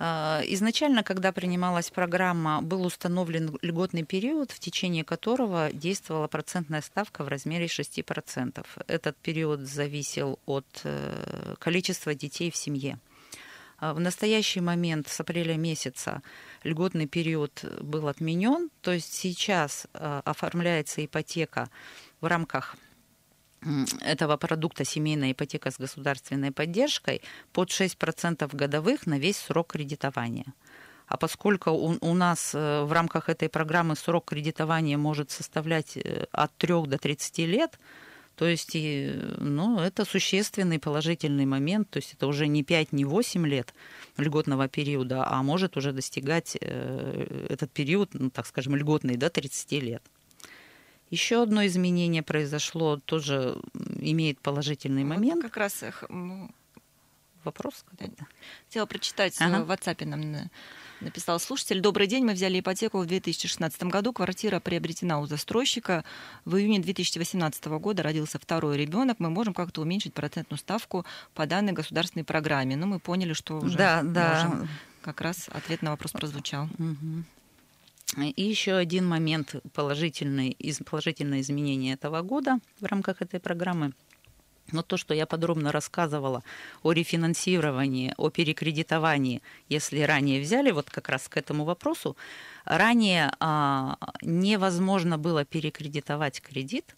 А, 0.00 0.42
изначально, 0.46 1.02
когда 1.02 1.32
принималась 1.32 1.90
программа, 1.90 2.62
был 2.62 2.86
установлен 2.86 3.58
льготный 3.62 4.04
период, 4.04 4.52
в 4.52 4.60
течение 4.60 5.04
которого 5.04 5.70
действовала 5.72 6.28
процентная 6.28 6.82
ставка 6.82 7.24
в 7.24 7.28
размере 7.28 7.66
6%. 7.66 8.64
Этот 8.86 9.16
период 9.16 9.60
зависел 9.60 10.38
от 10.46 10.66
э, 10.84 11.54
количества 11.58 12.14
детей 12.14 12.50
в 12.52 12.56
семье. 12.56 12.98
А, 13.78 13.92
в 13.92 13.98
настоящий 13.98 14.60
момент 14.60 15.08
с 15.08 15.18
апреля 15.20 15.56
месяца 15.56 16.22
льготный 16.62 17.06
период 17.06 17.64
был 17.80 18.06
отменен, 18.06 18.70
то 18.82 18.92
есть 18.92 19.12
сейчас 19.12 19.88
э, 19.94 20.22
оформляется 20.24 21.04
ипотека 21.04 21.70
в 22.20 22.26
рамках 22.26 22.76
этого 24.00 24.36
продукта 24.36 24.84
семейная 24.84 25.32
ипотека 25.32 25.70
с 25.70 25.78
государственной 25.78 26.52
поддержкой 26.52 27.22
под 27.52 27.70
6% 27.70 28.48
годовых 28.54 29.06
на 29.06 29.18
весь 29.18 29.38
срок 29.38 29.72
кредитования. 29.72 30.52
А 31.06 31.16
поскольку 31.16 31.70
у, 31.70 31.96
у 32.00 32.14
нас 32.14 32.54
э, 32.54 32.82
в 32.82 32.92
рамках 32.92 33.28
этой 33.28 33.48
программы 33.48 33.96
срок 33.96 34.26
кредитования 34.26 34.98
может 34.98 35.30
составлять 35.30 35.96
э, 35.96 36.26
от 36.32 36.54
3 36.58 36.86
до 36.86 36.98
30 36.98 37.38
лет, 37.38 37.78
то 38.36 38.46
есть 38.46 38.76
ну, 38.76 39.80
это 39.80 40.04
существенный 40.04 40.78
положительный 40.78 41.44
момент, 41.44 41.90
то 41.90 41.96
есть 41.96 42.14
это 42.14 42.28
уже 42.28 42.46
не 42.46 42.62
5, 42.62 42.92
не 42.92 43.04
8 43.04 43.46
лет 43.46 43.74
льготного 44.16 44.68
периода, 44.68 45.26
а 45.26 45.42
может 45.42 45.76
уже 45.76 45.92
достигать 45.92 46.56
э, 46.60 47.46
этот 47.48 47.72
период, 47.72 48.10
ну, 48.12 48.30
так 48.30 48.46
скажем, 48.46 48.76
льготный 48.76 49.16
до 49.16 49.28
30 49.28 49.72
лет. 49.82 50.02
Еще 51.10 51.42
одно 51.42 51.66
изменение 51.66 52.22
произошло, 52.22 52.98
тоже 52.98 53.56
имеет 53.98 54.38
положительный 54.40 55.04
вот 55.04 55.14
момент. 55.14 55.42
Как 55.42 55.56
раз 55.56 55.82
вопрос. 57.44 57.84
Хотела 58.66 58.86
прочитать 58.86 59.36
ага. 59.40 59.64
в 59.64 59.70
WhatsApp 59.70 60.04
нам 60.04 60.50
написал 61.00 61.38
слушатель. 61.40 61.80
Добрый 61.80 62.06
день, 62.06 62.24
мы 62.24 62.32
взяли 62.32 62.60
ипотеку 62.60 62.98
в 62.98 63.06
2016 63.06 63.84
году. 63.84 64.12
Квартира 64.12 64.60
приобретена 64.60 65.20
у 65.20 65.26
застройщика. 65.26 66.04
В 66.44 66.56
июне 66.56 66.80
2018 66.80 67.64
года 67.66 68.02
родился 68.02 68.38
второй 68.38 68.76
ребенок. 68.76 69.18
Мы 69.20 69.30
можем 69.30 69.54
как-то 69.54 69.80
уменьшить 69.80 70.14
процентную 70.14 70.58
ставку 70.58 71.06
по 71.34 71.46
данной 71.46 71.72
государственной 71.72 72.24
программе. 72.24 72.76
Но 72.76 72.86
мы 72.86 72.98
поняли, 72.98 73.32
что 73.32 73.58
уже 73.58 73.78
да, 73.78 74.02
можем. 74.02 74.12
Да. 74.12 74.68
Как 75.02 75.20
раз 75.20 75.48
ответ 75.52 75.82
на 75.82 75.90
вопрос 75.90 76.12
прозвучал. 76.12 76.64
Угу. 76.78 77.24
И 78.16 78.42
еще 78.42 78.74
один 78.74 79.06
момент 79.06 79.54
положительный, 79.74 80.56
положительное 80.86 81.40
изменение 81.40 81.94
этого 81.94 82.22
года 82.22 82.58
в 82.80 82.86
рамках 82.86 83.22
этой 83.22 83.38
программы. 83.38 83.92
Но 84.72 84.82
то, 84.82 84.96
что 84.96 85.14
я 85.14 85.26
подробно 85.26 85.72
рассказывала 85.72 86.42
о 86.82 86.92
рефинансировании, 86.92 88.12
о 88.16 88.28
перекредитовании, 88.30 89.42
если 89.68 90.00
ранее 90.00 90.42
взяли, 90.42 90.70
вот 90.72 90.90
как 90.90 91.08
раз 91.08 91.28
к 91.28 91.36
этому 91.38 91.64
вопросу, 91.64 92.16
ранее 92.64 93.32
а, 93.40 93.96
невозможно 94.20 95.16
было 95.16 95.44
перекредитовать 95.44 96.40
кредит 96.40 96.96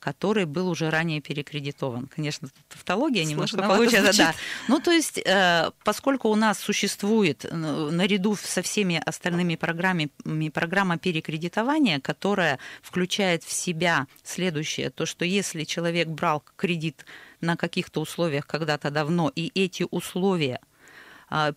который 0.00 0.44
был 0.44 0.68
уже 0.68 0.90
ранее 0.90 1.20
перекредитован. 1.20 2.08
Конечно, 2.14 2.48
тавтология 2.68 3.24
немножко 3.24 3.58
получается, 3.58 4.16
да. 4.16 4.34
Ну, 4.68 4.80
то 4.80 4.90
есть, 4.90 5.18
э, 5.24 5.70
поскольку 5.84 6.28
у 6.28 6.34
нас 6.34 6.58
существует 6.58 7.44
э, 7.44 7.54
наряду 7.54 8.36
со 8.36 8.62
всеми 8.62 9.00
остальными 9.04 9.56
программами 9.56 10.10
программа 10.48 10.98
перекредитования, 10.98 12.00
которая 12.00 12.58
включает 12.82 13.42
в 13.44 13.52
себя 13.52 14.06
следующее, 14.22 14.90
то, 14.90 15.06
что 15.06 15.24
если 15.24 15.64
человек 15.64 16.08
брал 16.08 16.42
кредит 16.56 17.04
на 17.40 17.56
каких-то 17.56 18.00
условиях 18.00 18.46
когда-то 18.46 18.90
давно, 18.90 19.30
и 19.34 19.50
эти 19.54 19.86
условия 19.90 20.60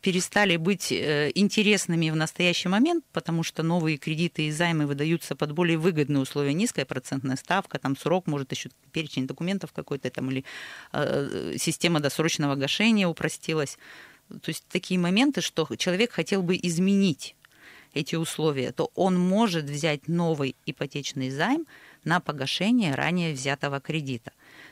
перестали 0.01 0.57
быть 0.57 0.91
э, 0.91 1.31
интересными 1.33 2.09
в 2.09 2.15
настоящий 2.15 2.67
момент, 2.67 3.05
потому 3.13 3.43
что 3.43 3.63
новые 3.63 3.97
кредиты 3.97 4.47
и 4.47 4.51
займы 4.51 4.85
выдаются 4.85 5.35
под 5.35 5.53
более 5.53 5.77
выгодные 5.77 6.21
условия, 6.21 6.53
низкая 6.53 6.85
процентная 6.85 7.37
ставка, 7.37 7.79
там 7.79 7.95
срок, 7.95 8.27
может 8.27 8.51
еще 8.51 8.69
перечень 8.91 9.27
документов 9.27 9.71
какой-то 9.71 10.09
там 10.09 10.29
или 10.29 10.43
э, 10.91 11.55
система 11.57 12.01
досрочного 12.01 12.55
гашения 12.55 13.07
упростилась. 13.07 13.77
То 14.27 14.49
есть 14.49 14.65
такие 14.69 14.99
моменты, 14.99 15.41
что 15.41 15.67
человек 15.77 16.11
хотел 16.11 16.43
бы 16.43 16.57
изменить 16.61 17.35
эти 17.93 18.15
условия, 18.15 18.71
то 18.71 18.91
он 18.95 19.17
может 19.17 19.65
взять 19.65 20.07
новый 20.07 20.55
ипотечный 20.65 21.29
займ 21.29 21.65
на 22.03 22.19
погашение 22.19 22.95
ранее 22.95 23.33
взятого 23.33 23.79
кредита. 23.79 24.31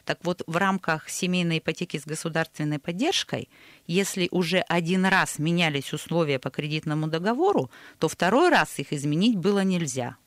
Так 0.09 0.17
вот, 0.23 0.41
в 0.47 0.57
рамках 0.57 1.07
семейной 1.07 1.59
ипотеки 1.59 1.97
с 1.99 2.03
государственной 2.03 2.79
поддержкой, 2.79 3.47
если 3.85 4.27
уже 4.31 4.57
один 4.61 5.05
раз 5.05 5.37
менялись 5.37 5.93
условия 5.93 6.39
по 6.39 6.49
кредитному 6.49 7.05
договору, 7.05 7.69
то 7.99 8.07
второй 8.07 8.49
раз 8.49 8.79
их 8.79 8.91
изменить 8.91 9.37
было 9.37 9.63
нельзя. 9.63 10.17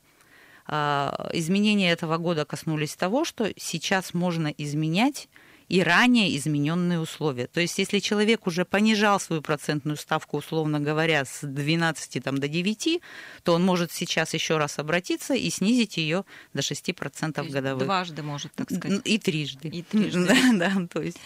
А, 0.69 1.29
изменения 1.33 1.91
этого 1.91 2.17
года 2.19 2.45
коснулись 2.45 2.95
того, 2.95 3.25
что 3.25 3.53
сейчас 3.57 4.15
можно 4.15 4.55
изменять 4.57 5.29
и 5.73 5.83
ранее 5.83 6.37
измененные 6.37 7.01
условия. 7.01 7.47
То 7.47 7.59
есть, 7.63 7.79
если 7.79 7.99
человек 7.99 8.47
уже 8.47 8.67
понижал 8.67 9.19
свою 9.19 9.41
процентную 9.41 9.97
ставку, 9.97 10.37
условно 10.37 10.81
говоря, 10.81 11.25
с 11.25 11.39
12 11.43 12.23
там, 12.23 12.37
до 12.37 12.47
9, 12.47 13.01
то 13.43 13.55
он 13.55 13.65
может 13.65 13.91
сейчас 13.91 14.35
еще 14.35 14.59
раз 14.59 14.79
обратиться 14.79 15.33
и 15.33 15.49
снизить 15.49 15.97
ее 15.97 16.27
до 16.53 16.61
6% 16.61 17.49
годовых. 17.49 17.85
Дважды 17.85 18.23
может, 18.23 18.53
так 18.53 18.71
сказать. 18.71 19.01
И 19.05 19.17
трижды. 19.17 19.69
И 19.69 19.83
трижды. 19.83 20.23
Да, 20.53 20.53
да, 20.53 20.87
то 20.93 21.01
есть. 21.01 21.19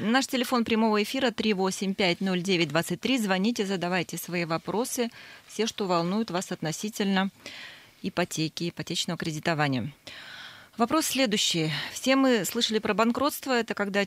Наш 0.00 0.26
телефон 0.26 0.64
прямого 0.64 1.00
эфира 1.00 1.30
3850923. 1.30 3.22
Звоните, 3.22 3.66
задавайте 3.66 4.18
свои 4.18 4.46
вопросы, 4.46 5.10
все, 5.46 5.68
что 5.68 5.86
волнует 5.86 6.32
вас 6.32 6.50
относительно 6.50 7.30
ипотеки, 8.02 8.70
ипотечного 8.70 9.16
кредитования. 9.16 9.92
Вопрос 10.76 11.06
следующий. 11.06 11.70
Все 11.92 12.16
мы 12.16 12.44
слышали 12.44 12.78
про 12.78 12.92
банкротство. 12.92 13.52
Это 13.52 13.74
когда 13.74 14.04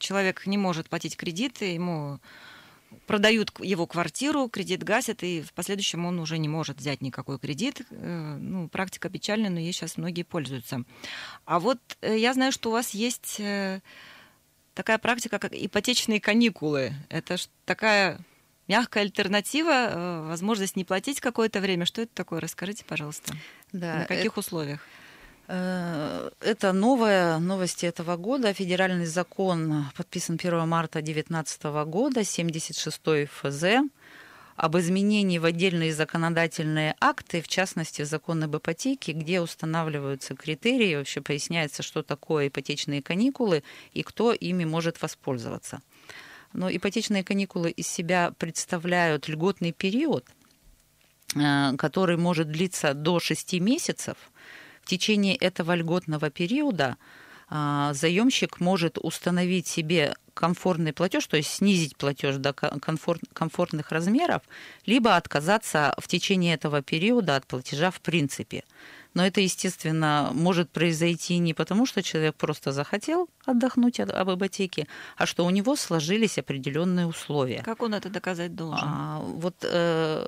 человек 0.00 0.46
не 0.46 0.58
может 0.58 0.88
платить 0.88 1.16
кредиты, 1.16 1.66
ему 1.66 2.18
продают 3.06 3.52
его 3.60 3.86
квартиру, 3.86 4.48
кредит 4.48 4.82
гасят, 4.82 5.22
и 5.22 5.42
в 5.42 5.52
последующем 5.52 6.04
он 6.04 6.18
уже 6.18 6.38
не 6.38 6.48
может 6.48 6.78
взять 6.78 7.02
никакой 7.02 7.38
кредит. 7.38 7.82
Э, 7.90 8.36
ну, 8.38 8.68
практика 8.68 9.08
печальная, 9.08 9.48
но 9.48 9.60
ей 9.60 9.72
сейчас 9.72 9.96
многие 9.96 10.24
пользуются. 10.24 10.82
А 11.44 11.60
вот 11.60 11.78
э, 12.00 12.18
я 12.18 12.34
знаю, 12.34 12.50
что 12.50 12.70
у 12.70 12.72
вас 12.72 12.90
есть 12.90 13.36
э, 13.38 13.80
такая 14.74 14.98
практика, 14.98 15.38
как 15.38 15.54
ипотечные 15.54 16.20
каникулы. 16.20 16.92
Это 17.08 17.36
такая 17.64 18.18
мягкая 18.66 19.04
альтернатива, 19.04 20.24
возможность 20.26 20.76
не 20.76 20.84
платить 20.84 21.20
какое-то 21.20 21.60
время. 21.60 21.86
Что 21.86 22.02
это 22.02 22.12
такое? 22.14 22.40
Расскажите, 22.40 22.84
пожалуйста. 22.84 23.34
Да, 23.72 24.00
На 24.00 24.04
каких 24.04 24.32
это... 24.32 24.40
условиях? 24.40 24.80
Э, 25.54 26.30
это 26.40 26.72
новая 26.72 27.38
новости 27.38 27.84
этого 27.84 28.16
года. 28.16 28.54
Федеральный 28.54 29.04
закон 29.04 29.84
подписан 29.94 30.38
1 30.42 30.66
марта 30.66 31.02
2019 31.02 31.64
года, 31.84 32.24
76 32.24 33.28
ФЗ, 33.30 33.64
об 34.56 34.78
изменении 34.78 35.36
в 35.36 35.44
отдельные 35.44 35.92
законодательные 35.92 36.94
акты, 37.00 37.42
в 37.42 37.48
частности, 37.48 38.00
в 38.00 38.06
закон 38.06 38.42
об 38.44 38.56
ипотеке, 38.56 39.12
где 39.12 39.42
устанавливаются 39.42 40.34
критерии, 40.34 40.96
вообще 40.96 41.20
поясняется, 41.20 41.82
что 41.82 42.02
такое 42.02 42.48
ипотечные 42.48 43.02
каникулы 43.02 43.62
и 43.92 44.02
кто 44.02 44.32
ими 44.32 44.64
может 44.64 45.02
воспользоваться. 45.02 45.82
Но 46.54 46.70
ипотечные 46.70 47.24
каникулы 47.24 47.70
из 47.70 47.86
себя 47.88 48.32
представляют 48.38 49.28
льготный 49.28 49.72
период, 49.72 50.24
э, 51.34 51.76
который 51.76 52.16
может 52.16 52.50
длиться 52.50 52.94
до 52.94 53.20
6 53.20 53.60
месяцев– 53.60 54.16
в 54.82 54.88
течение 54.88 55.36
этого 55.36 55.74
льготного 55.74 56.30
периода 56.30 56.96
а, 57.48 57.92
заемщик 57.92 58.60
может 58.60 58.98
установить 58.98 59.66
себе 59.66 60.14
комфортный 60.34 60.92
платеж, 60.92 61.26
то 61.26 61.36
есть 61.36 61.50
снизить 61.50 61.96
платеж 61.96 62.36
до 62.36 62.52
комфорт, 62.52 63.20
комфортных 63.32 63.92
размеров, 63.92 64.42
либо 64.86 65.16
отказаться 65.16 65.94
в 65.98 66.08
течение 66.08 66.54
этого 66.54 66.82
периода 66.82 67.36
от 67.36 67.46
платежа 67.46 67.90
в 67.90 68.00
принципе. 68.00 68.64
Но 69.14 69.26
это, 69.26 69.42
естественно, 69.42 70.30
может 70.32 70.70
произойти 70.70 71.36
не 71.36 71.52
потому, 71.52 71.84
что 71.84 72.02
человек 72.02 72.34
просто 72.34 72.72
захотел 72.72 73.28
отдохнуть 73.44 74.00
об 74.00 74.30
ипотеке, 74.30 74.86
а 75.18 75.26
что 75.26 75.44
у 75.44 75.50
него 75.50 75.76
сложились 75.76 76.38
определенные 76.38 77.06
условия. 77.06 77.62
Как 77.62 77.82
он 77.82 77.92
это 77.92 78.08
доказать 78.08 78.54
должен? 78.54 78.88
А, 78.88 79.20
вот 79.20 79.56
э, 79.62 80.26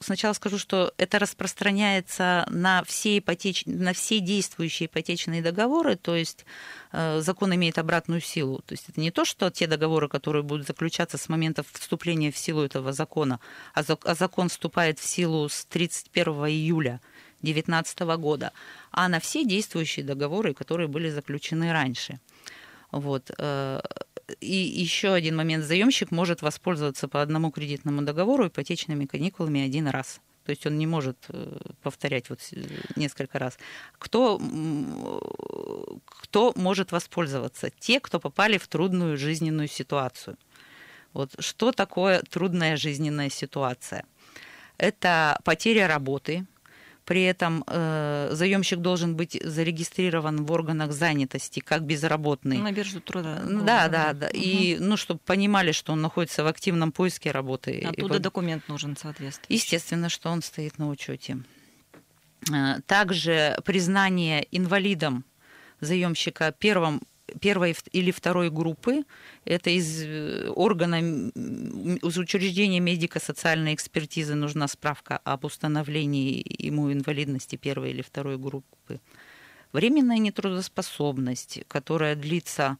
сначала 0.00 0.32
скажу, 0.32 0.58
что 0.58 0.92
это 0.96 1.18
распространяется 1.18 2.46
на 2.50 2.82
все, 2.84 3.18
ипотеч... 3.18 3.64
на 3.66 3.92
все 3.92 4.20
действующие 4.20 4.86
ипотечные 4.86 5.42
договоры, 5.42 5.96
то 5.96 6.16
есть 6.16 6.44
э, 6.92 7.20
закон 7.20 7.54
имеет 7.54 7.78
обратную 7.78 8.20
силу. 8.20 8.62
То 8.66 8.72
есть 8.72 8.88
это 8.88 9.00
не 9.00 9.10
то, 9.10 9.24
что 9.24 9.50
те 9.50 9.66
договоры, 9.66 10.08
которые 10.08 10.42
будут 10.42 10.66
заключаться 10.66 11.18
с 11.18 11.28
момента 11.28 11.64
вступления 11.72 12.30
в 12.30 12.38
силу 12.38 12.62
этого 12.62 12.92
закона, 12.92 13.40
а, 13.74 13.82
а 14.04 14.14
закон 14.14 14.48
вступает 14.48 14.98
в 14.98 15.04
силу 15.04 15.48
с 15.48 15.64
31 15.66 16.32
июля 16.46 17.00
2019 17.42 18.00
года, 18.18 18.52
а 18.90 19.08
на 19.08 19.20
все 19.20 19.44
действующие 19.44 20.04
договоры, 20.04 20.54
которые 20.54 20.88
были 20.88 21.10
заключены 21.10 21.72
раньше. 21.72 22.20
Вот. 22.92 23.30
Э, 24.32 24.34
и 24.40 24.54
еще 24.54 25.12
один 25.12 25.36
момент. 25.36 25.64
Заемщик 25.64 26.10
может 26.10 26.42
воспользоваться 26.42 27.08
по 27.08 27.22
одному 27.22 27.50
кредитному 27.50 28.02
договору 28.02 28.48
ипотечными 28.48 29.06
каникулами 29.06 29.60
один 29.60 29.88
раз. 29.88 30.20
То 30.44 30.50
есть 30.50 30.66
он 30.66 30.76
не 30.76 30.86
может 30.86 31.16
э, 31.28 31.58
повторять 31.82 32.28
вот 32.30 32.40
несколько 32.96 33.38
раз. 33.38 33.58
Кто, 33.98 34.40
кто 36.04 36.52
может 36.56 36.92
воспользоваться? 36.92 37.70
Те, 37.78 38.00
кто 38.00 38.18
попали 38.18 38.58
в 38.58 38.66
трудную 38.66 39.16
жизненную 39.16 39.68
ситуацию. 39.68 40.36
Вот 41.12 41.30
что 41.38 41.72
такое 41.72 42.22
трудная 42.22 42.76
жизненная 42.76 43.30
ситуация? 43.30 44.04
Это 44.78 45.38
потеря 45.44 45.86
работы, 45.86 46.46
при 47.04 47.22
этом 47.22 47.64
э, 47.66 48.30
заемщик 48.32 48.78
должен 48.78 49.16
быть 49.16 49.38
зарегистрирован 49.42 50.44
в 50.44 50.52
органах 50.52 50.92
занятости 50.92 51.60
как 51.60 51.82
безработный. 51.84 52.58
На 52.58 52.72
биржу 52.72 53.00
труда. 53.00 53.42
Да, 53.44 53.88
да, 53.88 54.12
да. 54.12 54.26
Угу. 54.28 54.36
И, 54.36 54.76
ну, 54.78 54.96
чтобы 54.96 55.20
понимали, 55.24 55.72
что 55.72 55.92
он 55.92 56.00
находится 56.00 56.44
в 56.44 56.46
активном 56.46 56.92
поиске 56.92 57.30
работы. 57.30 57.82
Оттуда 57.84 58.16
и, 58.16 58.20
документ 58.20 58.68
нужен, 58.68 58.96
соответственно. 58.96 59.46
Естественно, 59.48 60.08
что 60.08 60.30
он 60.30 60.42
стоит 60.42 60.78
на 60.78 60.88
учете. 60.88 61.38
Э, 62.52 62.80
также 62.86 63.58
признание 63.64 64.46
инвалидом 64.50 65.24
заемщика 65.80 66.54
первым 66.56 67.02
первой 67.40 67.76
или 67.92 68.10
второй 68.10 68.50
группы. 68.50 69.04
Это 69.44 69.70
из 69.70 70.02
э, 70.02 70.48
органа, 70.48 71.00
из 71.00 72.18
учреждения 72.18 72.80
медико-социальной 72.80 73.74
экспертизы 73.74 74.34
нужна 74.34 74.68
справка 74.68 75.18
об 75.24 75.44
установлении 75.44 76.44
ему 76.58 76.92
инвалидности 76.92 77.56
первой 77.56 77.90
или 77.90 78.02
второй 78.02 78.38
группы. 78.38 79.00
Временная 79.72 80.18
нетрудоспособность, 80.18 81.60
которая 81.68 82.14
длится 82.14 82.78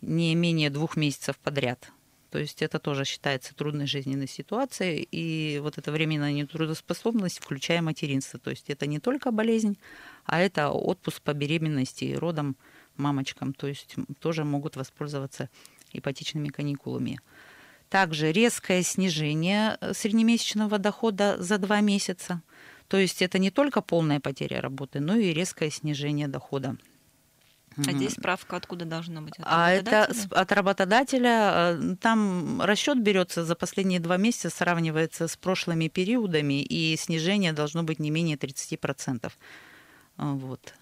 не 0.00 0.34
менее 0.34 0.70
двух 0.70 0.96
месяцев 0.96 1.38
подряд. 1.38 1.90
То 2.30 2.40
есть 2.40 2.62
это 2.62 2.80
тоже 2.80 3.04
считается 3.04 3.54
трудной 3.54 3.86
жизненной 3.86 4.26
ситуацией. 4.26 5.06
И 5.12 5.60
вот 5.60 5.78
эта 5.78 5.92
временная 5.92 6.32
нетрудоспособность, 6.32 7.38
включая 7.38 7.80
материнство. 7.80 8.40
То 8.40 8.50
есть 8.50 8.68
это 8.68 8.88
не 8.88 8.98
только 8.98 9.30
болезнь, 9.30 9.78
а 10.24 10.40
это 10.40 10.70
отпуск 10.70 11.22
по 11.22 11.32
беременности 11.32 12.04
и 12.04 12.14
родам– 12.14 12.56
мамочкам, 12.96 13.54
то 13.54 13.66
есть 13.66 13.96
тоже 14.20 14.44
могут 14.44 14.76
воспользоваться 14.76 15.48
ипотечными 15.92 16.48
каникулами. 16.48 17.20
Также 17.88 18.32
резкое 18.32 18.82
снижение 18.82 19.78
э, 19.80 19.92
среднемесячного 19.94 20.78
дохода 20.78 21.36
за 21.38 21.58
два 21.58 21.80
месяца. 21.80 22.42
То 22.88 22.96
есть 22.96 23.22
это 23.22 23.38
не 23.38 23.50
только 23.50 23.80
полная 23.82 24.20
потеря 24.20 24.60
работы, 24.60 25.00
но 25.00 25.16
и 25.16 25.32
резкое 25.32 25.70
снижение 25.70 26.28
дохода. 26.28 26.76
А 27.76 27.92
здесь 27.92 28.12
справка 28.12 28.56
откуда 28.56 28.84
должна 28.84 29.20
быть? 29.20 29.34
От 29.38 29.44
а 29.46 29.70
это 29.72 30.12
от 30.30 30.52
работодателя. 30.52 31.76
Э, 31.76 31.96
там 32.00 32.60
расчет 32.62 33.00
берется 33.00 33.44
за 33.44 33.54
последние 33.54 34.00
два 34.00 34.16
месяца, 34.16 34.50
сравнивается 34.50 35.28
с 35.28 35.36
прошлыми 35.36 35.88
периодами, 35.88 36.62
и 36.62 36.96
снижение 36.96 37.52
должно 37.52 37.82
быть 37.82 37.98
не 37.98 38.10
менее 38.10 38.36
30%. 38.36 39.32
Вот. 40.16 40.74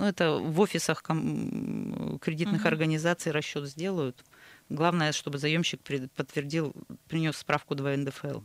Ну, 0.00 0.06
это 0.06 0.32
в 0.38 0.58
офисах 0.60 1.02
кредитных 1.02 2.62
угу. 2.62 2.68
организаций 2.68 3.32
расчет 3.32 3.66
сделают. 3.66 4.24
Главное, 4.70 5.12
чтобы 5.12 5.36
заемщик 5.36 5.80
подтвердил, 6.16 6.72
принес 7.06 7.36
справку 7.36 7.74
2 7.74 7.98
НДФЛ. 7.98 8.40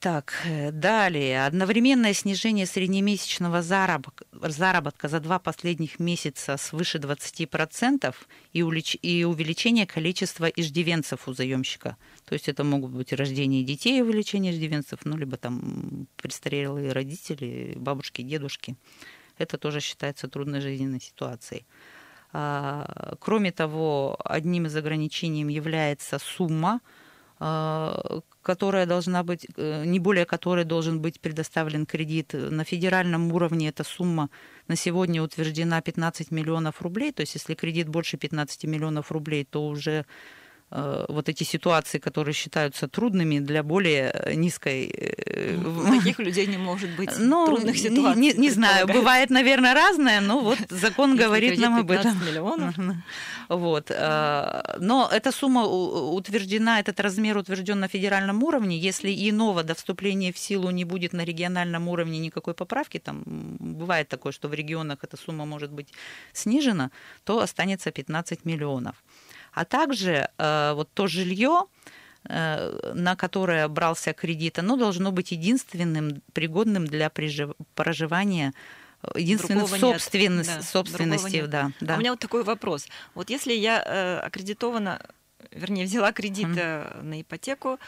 Так, 0.00 0.32
э, 0.46 0.70
далее. 0.72 1.44
Одновременное 1.44 2.14
снижение 2.14 2.64
среднемесячного 2.64 3.60
заработка, 3.60 4.24
заработка 4.32 5.08
за 5.08 5.20
два 5.20 5.38
последних 5.38 6.00
месяца 6.00 6.56
свыше 6.56 6.96
20% 6.98 8.14
и, 8.54 8.62
улеч, 8.62 8.96
и 9.02 9.24
увеличение 9.24 9.86
количества 9.86 10.46
иждивенцев 10.46 11.28
у 11.28 11.34
заемщика. 11.34 11.98
То 12.24 12.32
есть 12.32 12.48
это 12.48 12.64
могут 12.64 12.92
быть 12.92 13.12
рождение 13.12 13.62
детей 13.62 14.00
увеличение 14.02 14.54
иждивенцев, 14.54 15.00
ну, 15.04 15.18
либо 15.18 15.36
там 15.36 16.06
престарелые 16.16 16.92
родители, 16.92 17.74
бабушки, 17.76 18.22
дедушки. 18.22 18.76
Это 19.36 19.58
тоже 19.58 19.80
считается 19.80 20.28
трудной 20.28 20.62
жизненной 20.62 21.02
ситуацией. 21.02 21.66
А, 22.32 23.16
кроме 23.20 23.52
того, 23.52 24.16
одним 24.24 24.64
из 24.64 24.74
ограничений 24.74 25.42
является 25.52 26.18
сумма, 26.18 26.80
которая 27.40 28.84
должна 28.84 29.22
быть, 29.22 29.46
э, 29.56 29.84
не 29.86 29.98
более 29.98 30.26
которой 30.26 30.64
должен 30.64 31.00
быть 31.00 31.20
предоставлен 31.20 31.86
кредит. 31.86 32.34
На 32.34 32.64
федеральном 32.64 33.32
уровне 33.32 33.68
эта 33.68 33.82
сумма 33.82 34.28
на 34.68 34.76
сегодня 34.76 35.22
утверждена 35.22 35.80
15 35.80 36.30
миллионов 36.30 36.82
рублей. 36.82 37.12
То 37.12 37.22
есть 37.22 37.34
если 37.34 37.54
кредит 37.54 37.88
больше 37.88 38.18
15 38.18 38.64
миллионов 38.64 39.10
рублей, 39.10 39.46
то 39.46 39.66
уже 39.66 40.04
вот 40.70 41.28
эти 41.28 41.42
ситуации, 41.42 41.98
которые 41.98 42.32
считаются 42.32 42.86
трудными 42.86 43.40
для 43.40 43.62
более 43.62 44.32
низкой... 44.36 44.86
Э, 44.86 45.58
таких 45.90 46.18
людей 46.20 46.46
не 46.46 46.58
может 46.58 46.90
быть 46.96 47.10
ну, 47.18 47.46
трудных 47.46 47.76
ситуаций. 47.76 48.20
Не, 48.20 48.32
не 48.34 48.50
знаю, 48.50 48.86
бывает, 48.86 49.30
наверное, 49.30 49.74
разное, 49.74 50.20
но 50.20 50.40
вот 50.40 50.58
закон 50.70 51.16
говорит 51.16 51.58
нам 51.58 51.80
об 51.80 51.90
этом. 51.90 52.16
миллионов. 52.24 52.74
Вот. 53.48 53.90
Э, 53.90 54.76
но 54.78 55.08
эта 55.12 55.32
сумма 55.32 55.64
утверждена, 55.64 56.78
этот 56.78 57.00
размер 57.00 57.36
утвержден 57.36 57.80
на 57.80 57.88
федеральном 57.88 58.44
уровне. 58.44 58.78
Если 58.78 59.10
иного 59.28 59.64
до 59.64 59.74
вступления 59.74 60.32
в 60.32 60.38
силу 60.38 60.70
не 60.70 60.84
будет 60.84 61.12
на 61.12 61.24
региональном 61.24 61.88
уровне 61.88 62.20
никакой 62.20 62.54
поправки, 62.54 62.98
там 62.98 63.22
бывает 63.24 64.08
такое, 64.08 64.32
что 64.32 64.48
в 64.48 64.54
регионах 64.54 64.98
эта 65.02 65.16
сумма 65.16 65.46
может 65.46 65.72
быть 65.72 65.92
снижена, 66.32 66.90
то 67.24 67.40
останется 67.40 67.90
15 67.90 68.44
миллионов 68.44 68.94
а 69.52 69.64
также 69.64 70.28
э, 70.38 70.72
вот 70.74 70.88
то 70.92 71.06
жилье, 71.06 71.66
на 72.22 73.16
которое 73.16 73.66
брался 73.66 74.12
кредит, 74.12 74.58
оно 74.58 74.76
должно 74.76 75.10
быть 75.10 75.32
единственным 75.32 76.20
пригодным 76.34 76.86
для 76.86 77.10
проживания 77.74 78.52
единственным 79.14 79.64
в 79.64 79.78
собственность, 79.78 80.56
да, 80.56 80.62
собственности. 80.62 81.46
Да, 81.46 81.72
да. 81.80 81.94
А 81.94 81.96
у 81.96 82.00
меня 82.00 82.10
вот 82.10 82.20
такой 82.20 82.44
вопрос. 82.44 82.86
Вот 83.14 83.30
если 83.30 83.54
я 83.54 83.82
э, 83.82 84.18
аккредитована, 84.18 85.00
вернее, 85.50 85.84
взяла 85.84 86.12
кредит 86.12 86.48
mm-hmm. 86.48 87.02
на 87.02 87.22
ипотеку, 87.22 87.78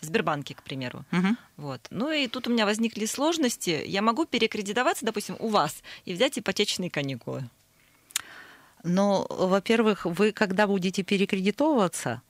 в 0.00 0.06
Сбербанке, 0.06 0.54
к 0.54 0.62
примеру. 0.62 1.04
Угу. 1.12 1.36
Вот. 1.58 1.86
Ну 1.90 2.10
и 2.10 2.26
тут 2.26 2.48
у 2.48 2.50
меня 2.50 2.64
возникли 2.64 3.04
сложности. 3.04 3.82
Я 3.86 4.02
могу 4.02 4.24
перекредитоваться, 4.24 5.04
допустим, 5.04 5.36
у 5.38 5.48
вас 5.48 5.82
и 6.04 6.14
взять 6.14 6.38
ипотечные 6.38 6.90
каникулы. 6.90 7.48
Но, 8.82 9.26
во-первых, 9.28 10.06
вы 10.06 10.32
когда 10.32 10.66
будете 10.66 11.02
перекредитовываться, 11.02 12.22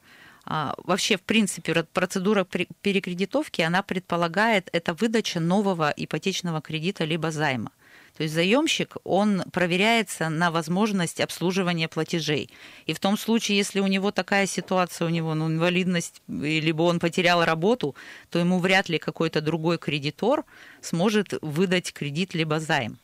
а, 0.45 0.75
вообще, 0.85 1.17
в 1.17 1.23
принципе, 1.23 1.85
процедура 1.93 2.45
перекредитовки, 2.45 3.63
она 3.63 3.83
предполагает 3.83 4.69
это 4.73 4.95
выдача 4.95 5.39
нового 5.39 5.93
ипотечного 5.97 6.61
кредита 6.61 7.05
либо 7.05 7.31
займа. 7.31 7.71
То 8.17 8.25
есть 8.25 8.35
заемщик, 8.35 8.97
он 9.05 9.45
проверяется 9.53 10.29
на 10.29 10.51
возможность 10.51 11.21
обслуживания 11.21 11.89
платежей. 11.89 12.51
И 12.85 12.93
в 12.93 13.01
том 13.01 13.17
случае, 13.17 13.59
если 13.59 13.81
у 13.81 13.87
него 13.87 14.11
такая 14.11 14.47
ситуация, 14.47 15.07
у 15.07 15.11
него 15.11 15.35
ну, 15.35 15.47
инвалидность, 15.47 16.21
либо 16.29 16.83
он 16.83 16.99
потерял 16.99 17.45
работу, 17.45 17.95
то 18.29 18.39
ему 18.39 18.59
вряд 18.59 18.89
ли 18.89 18.99
какой-то 18.99 19.41
другой 19.41 19.79
кредитор 19.79 20.45
сможет 20.83 21.35
выдать 21.41 21.93
кредит 21.93 22.35
либо 22.35 22.61
займ. 22.61 22.99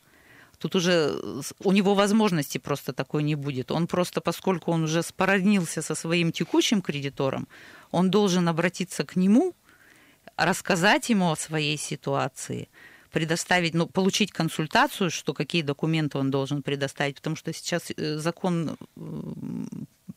Тут 0.59 0.75
уже 0.75 1.19
у 1.59 1.71
него 1.71 1.93
возможности 1.93 2.57
просто 2.57 2.93
такой 2.93 3.23
не 3.23 3.35
будет. 3.35 3.71
Он 3.71 3.87
просто, 3.87 4.21
поскольку 4.21 4.71
он 4.71 4.83
уже 4.83 5.03
спороднился 5.03 5.81
со 5.81 5.95
своим 5.95 6.31
текущим 6.31 6.81
кредитором, 6.81 7.47
он 7.91 8.09
должен 8.09 8.47
обратиться 8.47 9.03
к 9.03 9.15
нему, 9.15 9.53
рассказать 10.35 11.09
ему 11.09 11.31
о 11.31 11.35
своей 11.35 11.77
ситуации– 11.77 12.69
предоставить, 13.11 13.73
ну, 13.73 13.87
получить 13.87 14.31
консультацию, 14.31 15.09
что 15.09 15.33
какие 15.33 15.63
документы 15.63 16.17
он 16.17 16.29
должен 16.29 16.61
предоставить, 16.61 17.15
потому 17.15 17.35
что 17.35 17.53
сейчас 17.53 17.91
э, 17.95 18.17
закон 18.17 18.77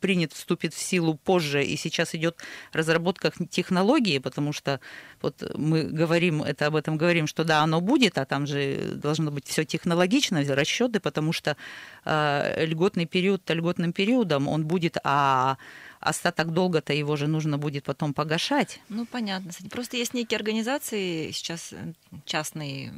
принят, 0.01 0.33
вступит 0.33 0.75
в 0.75 0.79
силу 0.79 1.15
позже, 1.15 1.65
и 1.65 1.77
сейчас 1.77 2.15
идет 2.15 2.37
разработка 2.73 3.33
технологии, 3.49 4.19
потому 4.19 4.53
что 4.53 4.81
вот 5.23 5.43
мы 5.57 5.85
говорим, 5.85 6.43
это 6.43 6.67
об 6.67 6.77
этом 6.77 6.97
говорим, 6.97 7.27
что 7.27 7.45
да, 7.45 7.63
оно 7.63 7.81
будет, 7.81 8.19
а 8.19 8.25
там 8.25 8.47
же 8.47 8.95
должно 8.95 9.31
быть 9.31 9.47
все 9.47 9.65
технологично, 9.65 10.43
расчеты, 10.55 11.01
потому 11.01 11.33
что 11.33 11.57
э, 12.05 12.65
льготный 12.67 13.07
период 13.07 13.49
льготным 13.49 13.93
периодом 13.93 14.49
он 14.49 14.67
будет, 14.67 14.97
а 15.05 15.57
остаток 16.01 16.53
долга-то 16.53 16.93
его 16.93 17.17
же 17.17 17.27
нужно 17.27 17.59
будет 17.59 17.85
потом 17.85 18.15
погашать. 18.15 18.81
Ну, 18.89 19.07
понятно. 19.07 19.51
Просто 19.71 19.97
есть 19.97 20.15
некие 20.15 20.37
организации 20.37 21.31
сейчас 21.31 21.73
э, 21.73 21.93
частные, 22.25 22.93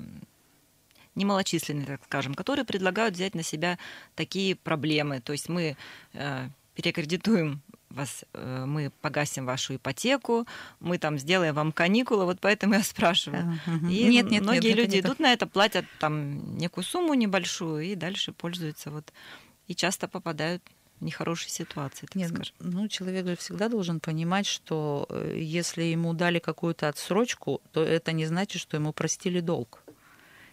немалочисленные, 1.14 1.86
так 1.86 2.04
скажем, 2.04 2.34
которые 2.34 2.64
предлагают 2.64 3.16
взять 3.16 3.34
на 3.34 3.42
себя 3.42 3.78
такие 4.14 4.54
проблемы. 4.54 5.20
То 5.20 5.32
есть 5.32 5.48
мы 5.48 5.76
э, 6.14 6.48
перекредитуем 6.74 7.62
вас, 7.90 8.24
э, 8.32 8.64
мы 8.66 8.90
погасим 9.00 9.46
вашу 9.46 9.76
ипотеку, 9.76 10.46
мы 10.80 10.98
там 10.98 11.18
сделаем 11.18 11.54
вам 11.54 11.72
каникулы, 11.72 12.24
вот 12.24 12.40
поэтому 12.40 12.74
я 12.74 12.82
спрашиваю. 12.82 13.58
И 13.88 14.04
нет, 14.04 14.30
нет, 14.30 14.42
многие 14.42 14.68
нет, 14.68 14.76
люди 14.76 15.00
идут 15.00 15.18
на 15.18 15.32
это, 15.32 15.46
платят 15.46 15.84
там 15.98 16.56
некую 16.56 16.84
сумму 16.84 17.14
небольшую 17.14 17.84
и 17.84 17.94
дальше 17.94 18.32
пользуются 18.32 18.90
вот 18.90 19.12
и 19.68 19.74
часто 19.74 20.08
попадают 20.08 20.62
в 21.00 21.04
нехорошей 21.04 21.50
ситуации, 21.50 22.06
так 22.06 22.14
Нет, 22.14 22.28
скажем. 22.28 22.54
Ну, 22.60 22.88
человек 22.88 23.26
же 23.26 23.36
всегда 23.36 23.68
должен 23.68 24.00
понимать, 24.00 24.46
что 24.46 25.06
э, 25.08 25.34
если 25.36 25.82
ему 25.82 26.14
дали 26.14 26.38
какую-то 26.38 26.88
отсрочку, 26.88 27.60
то 27.72 27.82
это 27.82 28.12
не 28.12 28.26
значит, 28.26 28.62
что 28.62 28.76
ему 28.76 28.92
простили 28.92 29.40
долг. 29.40 29.82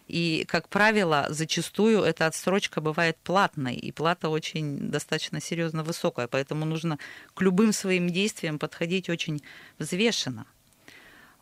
И, 0.09 0.43
как 0.47 0.69
правило, 0.69 1.27
зачастую 1.29 2.01
эта 2.01 2.25
отсрочка 2.25 2.81
бывает 2.81 3.17
платной, 3.23 3.75
и 3.75 3.91
плата 3.91 4.29
очень 4.29 4.89
достаточно 4.89 5.39
серьезно 5.39 5.83
высокая, 5.83 6.27
поэтому 6.27 6.65
нужно 6.65 6.97
к 7.35 7.41
любым 7.41 7.71
своим 7.73 8.09
действиям 8.09 8.57
подходить 8.57 9.09
очень 9.09 9.41
взвешенно. 9.77 10.45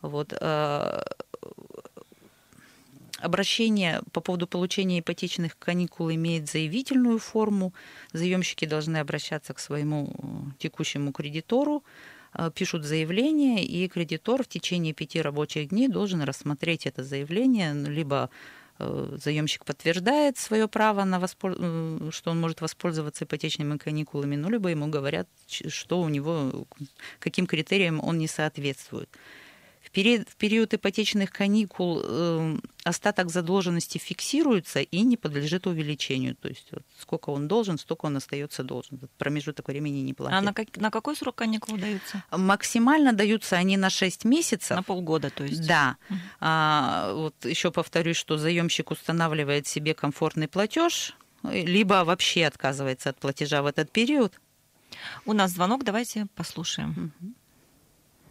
Вот, 0.02 0.34
э, 0.38 1.02
Обращение 3.20 4.00
по 4.12 4.20
поводу 4.20 4.46
получения 4.46 5.00
ипотечных 5.00 5.58
каникул 5.58 6.08
имеет 6.10 6.48
заявительную 6.48 7.18
форму. 7.18 7.74
Заемщики 8.12 8.64
должны 8.64 8.98
обращаться 8.98 9.54
к 9.54 9.58
своему 9.58 10.14
э, 10.16 10.52
текущему 10.60 11.10
кредитору, 11.10 11.82
пишут 12.54 12.84
заявление, 12.84 13.64
и 13.64 13.88
кредитор 13.88 14.42
в 14.42 14.48
течение 14.48 14.92
пяти 14.92 15.20
рабочих 15.20 15.68
дней 15.70 15.88
должен 15.88 16.22
рассмотреть 16.22 16.86
это 16.86 17.02
заявление, 17.02 17.74
либо 17.74 18.30
э, 18.78 19.16
заемщик 19.22 19.64
подтверждает 19.64 20.38
свое 20.38 20.68
право 20.68 21.04
на 21.04 21.18
воспол... 21.18 21.54
что 22.10 22.30
он 22.30 22.40
может 22.40 22.60
воспользоваться 22.60 23.24
ипотечными 23.24 23.76
каникулами, 23.76 24.36
ну, 24.36 24.50
либо 24.50 24.68
ему 24.68 24.86
говорят, 24.86 25.28
что 25.46 26.00
у 26.00 26.08
него, 26.08 26.66
каким 27.18 27.46
критериям 27.46 28.00
он 28.02 28.18
не 28.18 28.28
соответствует. 28.28 29.08
В 29.88 29.90
период, 29.90 30.28
в 30.28 30.36
период 30.36 30.74
ипотечных 30.74 31.30
каникул 31.30 32.02
э, 32.04 32.58
остаток 32.84 33.30
задолженности 33.30 33.96
фиксируется 33.96 34.80
и 34.80 35.00
не 35.00 35.16
подлежит 35.16 35.66
увеличению. 35.66 36.36
То 36.36 36.48
есть 36.48 36.68
вот, 36.72 36.82
сколько 37.00 37.30
он 37.30 37.48
должен, 37.48 37.78
столько 37.78 38.04
он 38.06 38.18
остается 38.18 38.62
должен. 38.62 39.00
Промежуток 39.16 39.68
времени 39.68 40.00
не 40.00 40.12
платит. 40.12 40.36
А 40.36 40.42
на, 40.42 40.52
как, 40.52 40.76
на 40.76 40.90
какой 40.90 41.16
срок 41.16 41.36
каникул 41.36 41.78
даются? 41.78 42.22
Максимально 42.30 43.14
даются 43.14 43.56
они 43.56 43.78
на 43.78 43.88
6 43.88 44.26
месяцев. 44.26 44.76
На 44.76 44.82
полгода, 44.82 45.30
то 45.30 45.44
есть? 45.44 45.66
Да. 45.66 45.96
Угу. 46.10 46.18
А, 46.40 47.12
вот 47.14 47.44
еще 47.46 47.70
повторюсь, 47.70 48.16
что 48.16 48.36
заемщик 48.36 48.90
устанавливает 48.90 49.66
себе 49.66 49.94
комфортный 49.94 50.48
платеж, 50.48 51.16
либо 51.42 52.04
вообще 52.04 52.44
отказывается 52.44 53.08
от 53.08 53.18
платежа 53.18 53.62
в 53.62 53.66
этот 53.66 53.90
период. 53.90 54.38
У 55.24 55.32
нас 55.32 55.52
звонок, 55.52 55.84
давайте 55.84 56.26
послушаем. 56.34 57.12
Угу. 57.20 57.32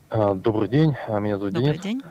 А, 0.10 0.34
добрый 0.34 0.70
день, 0.70 0.96
а, 1.08 1.20
меня 1.20 1.38
зовут 1.38 1.54
Добрый 1.54 1.78
Денис. 1.78 1.84
день. 1.84 2.02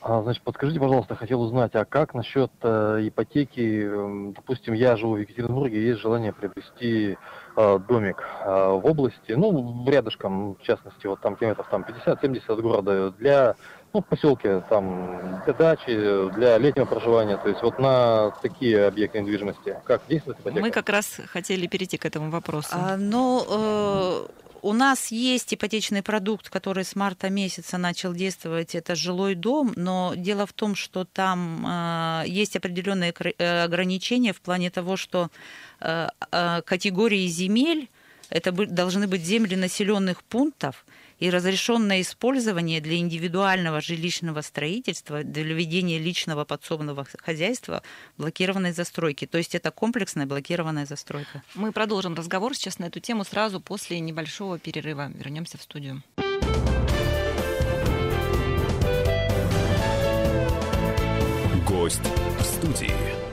А, 0.00 0.22
значит, 0.22 0.42
подскажите, 0.42 0.80
пожалуйста, 0.80 1.14
хотел 1.14 1.42
узнать, 1.42 1.74
а 1.74 1.84
как 1.84 2.14
насчет 2.14 2.50
э, 2.62 3.00
ипотеки? 3.02 3.86
Допустим, 4.34 4.72
я 4.72 4.96
живу 4.96 5.14
в 5.14 5.18
Екатеринбурге, 5.18 5.84
есть 5.88 6.00
желание 6.00 6.32
приобрести 6.32 7.18
э, 7.56 7.78
домик 7.86 8.24
э, 8.44 8.46
в 8.48 8.86
области, 8.86 9.32
ну, 9.32 9.84
рядышком, 9.86 10.54
в 10.54 10.62
частности, 10.62 11.06
вот 11.06 11.20
там 11.20 11.36
километров 11.36 11.66
там 11.70 11.84
50-70 12.06 12.42
от 12.46 12.60
города, 12.62 13.10
для, 13.10 13.56
ну, 13.92 14.00
в 14.00 14.06
поселке, 14.06 14.62
там, 14.70 15.42
для 15.44 15.52
дачи, 15.52 16.30
для 16.34 16.56
летнего 16.56 16.86
проживания, 16.86 17.36
то 17.36 17.50
есть 17.50 17.60
вот 17.62 17.78
на 17.78 18.30
такие 18.40 18.86
объекты 18.86 19.20
недвижимости. 19.20 19.76
Как 19.84 20.00
действует 20.08 20.40
ипотека? 20.40 20.62
Мы 20.62 20.70
как 20.70 20.88
раз 20.88 21.20
хотели 21.26 21.66
перейти 21.66 21.98
к 21.98 22.06
этому 22.06 22.30
вопросу. 22.30 22.70
А, 22.72 22.96
ну, 22.96 23.44
э 23.46 24.26
у 24.62 24.72
нас 24.72 25.08
есть 25.08 25.54
ипотечный 25.54 26.02
продукт, 26.02 26.48
который 26.48 26.84
с 26.84 26.96
марта 26.96 27.30
месяца 27.30 27.78
начал 27.78 28.12
действовать, 28.12 28.74
это 28.74 28.94
жилой 28.94 29.34
дом, 29.34 29.72
но 29.76 30.14
дело 30.16 30.46
в 30.46 30.52
том, 30.52 30.74
что 30.74 31.04
там 31.04 31.64
э, 31.66 32.24
есть 32.26 32.56
определенные 32.56 33.12
э, 33.12 33.64
ограничения 33.64 34.32
в 34.32 34.40
плане 34.40 34.70
того, 34.70 34.96
что 34.96 35.30
э, 35.80 36.08
категории 36.64 37.26
земель 37.28 37.88
это 38.30 38.52
должны 38.52 39.06
быть 39.06 39.22
земли 39.22 39.56
населенных 39.56 40.22
пунктов, 40.22 40.84
и 41.18 41.30
разрешенное 41.30 42.00
использование 42.00 42.80
для 42.80 42.96
индивидуального 42.96 43.80
жилищного 43.80 44.40
строительства, 44.40 45.22
для 45.24 45.42
ведения 45.42 45.98
личного 45.98 46.44
подсобного 46.44 47.06
хозяйства 47.18 47.82
блокированной 48.16 48.72
застройки. 48.72 49.26
То 49.26 49.38
есть 49.38 49.54
это 49.54 49.70
комплексная 49.70 50.26
блокированная 50.26 50.86
застройка. 50.86 51.42
Мы 51.54 51.72
продолжим 51.72 52.14
разговор 52.14 52.54
сейчас 52.54 52.78
на 52.78 52.86
эту 52.86 53.00
тему 53.00 53.24
сразу 53.24 53.60
после 53.60 54.00
небольшого 54.00 54.58
перерыва. 54.58 55.10
Вернемся 55.14 55.58
в 55.58 55.62
студию. 55.62 56.02
Гость 61.66 62.00
в 62.38 62.42
студии. 62.42 63.27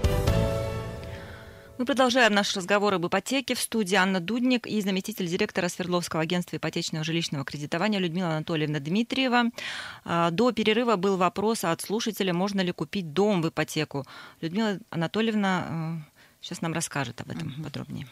Мы 1.78 1.84
продолжаем 1.84 2.34
наш 2.34 2.56
разговор 2.56 2.94
об 2.94 3.06
ипотеке. 3.06 3.54
В 3.54 3.60
студии 3.60 3.96
Анна 3.96 4.22
Дудник 4.22 4.66
и 4.66 4.80
заместитель 4.80 5.28
директора 5.28 5.68
Свердловского 5.68 6.22
агентства 6.22 6.56
ипотечного 6.56 7.04
жилищного 7.04 7.44
кредитования 7.44 8.00
Людмила 8.00 8.30
Анатольевна 8.30 8.80
Дмитриева. 8.80 9.52
А, 10.06 10.32
до 10.32 10.54
перерыва 10.54 10.96
был 10.96 11.18
вопрос 11.18 11.66
от 11.66 11.82
слушателя, 11.82 12.34
можно 12.34 12.62
ли 12.62 12.72
купить 12.72 13.12
дом 13.12 13.42
в 13.42 13.50
ипотеку. 13.50 14.06
Людмила 14.40 14.80
Анатольевна 14.90 16.02
сейчас 16.40 16.60
э, 16.60 16.62
нам 16.62 16.72
расскажет 16.72 17.20
об 17.20 17.32
этом 17.32 17.50
угу. 17.50 17.64
подробнее. 17.64 18.08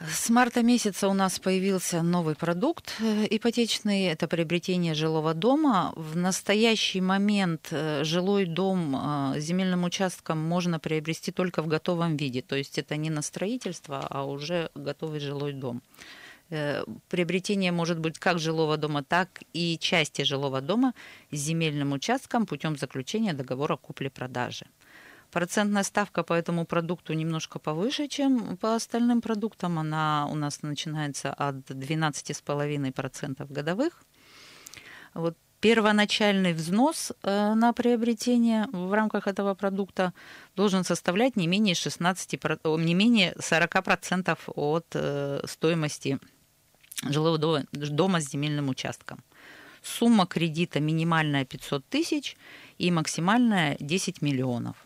С 0.00 0.28
марта 0.28 0.62
месяца 0.62 1.08
у 1.08 1.14
нас 1.14 1.38
появился 1.38 2.02
новый 2.02 2.34
продукт 2.34 2.96
э, 3.00 3.26
ипотечный, 3.30 4.06
это 4.06 4.26
приобретение 4.26 4.92
жилого 4.92 5.34
дома. 5.34 5.92
В 5.94 6.16
настоящий 6.16 7.00
момент 7.00 7.68
э, 7.70 8.02
жилой 8.02 8.44
дом 8.46 8.96
э, 8.96 9.40
земельным 9.40 9.84
участком 9.84 10.38
можно 10.38 10.80
приобрести 10.80 11.30
только 11.30 11.62
в 11.62 11.68
готовом 11.68 12.16
виде, 12.16 12.42
то 12.42 12.56
есть 12.56 12.76
это 12.76 12.96
не 12.96 13.08
на 13.08 13.22
строительство, 13.22 14.04
а 14.10 14.24
уже 14.24 14.70
готовый 14.74 15.20
жилой 15.20 15.52
дом. 15.52 15.80
Приобретение 17.08 17.72
может 17.72 17.98
быть 17.98 18.18
как 18.18 18.38
жилого 18.38 18.76
дома, 18.76 19.02
так 19.02 19.42
и 19.54 19.78
части 19.78 20.22
жилого 20.22 20.60
дома 20.60 20.92
с 21.30 21.36
земельным 21.36 21.92
участком 21.92 22.46
путем 22.46 22.76
заключения 22.76 23.32
договора 23.32 23.76
купли-продажи. 23.76 24.66
Процентная 25.34 25.82
ставка 25.82 26.22
по 26.22 26.32
этому 26.32 26.64
продукту 26.64 27.12
немножко 27.12 27.58
повыше, 27.58 28.06
чем 28.06 28.56
по 28.56 28.76
остальным 28.76 29.20
продуктам. 29.20 29.80
Она 29.80 30.28
у 30.30 30.36
нас 30.36 30.62
начинается 30.62 31.32
от 31.32 31.56
12,5% 31.56 33.52
годовых. 33.52 34.04
Вот 35.12 35.36
первоначальный 35.58 36.52
взнос 36.52 37.10
э, 37.24 37.54
на 37.54 37.72
приобретение 37.72 38.68
в 38.72 38.92
рамках 38.92 39.26
этого 39.26 39.54
продукта 39.54 40.12
должен 40.54 40.84
составлять 40.84 41.34
не 41.34 41.48
менее 41.48 41.74
16, 41.74 42.38
не 42.78 42.94
менее 42.94 43.32
40% 43.32 44.38
от 44.54 44.86
э, 44.94 45.40
стоимости 45.46 46.20
жилого 47.02 47.38
дома, 47.72 48.20
с 48.20 48.30
земельным 48.30 48.68
участком. 48.68 49.18
Сумма 49.82 50.26
кредита 50.26 50.78
минимальная 50.78 51.44
500 51.44 51.84
тысяч 51.86 52.36
и 52.78 52.92
максимальная 52.92 53.76
10 53.80 54.22
миллионов. 54.22 54.76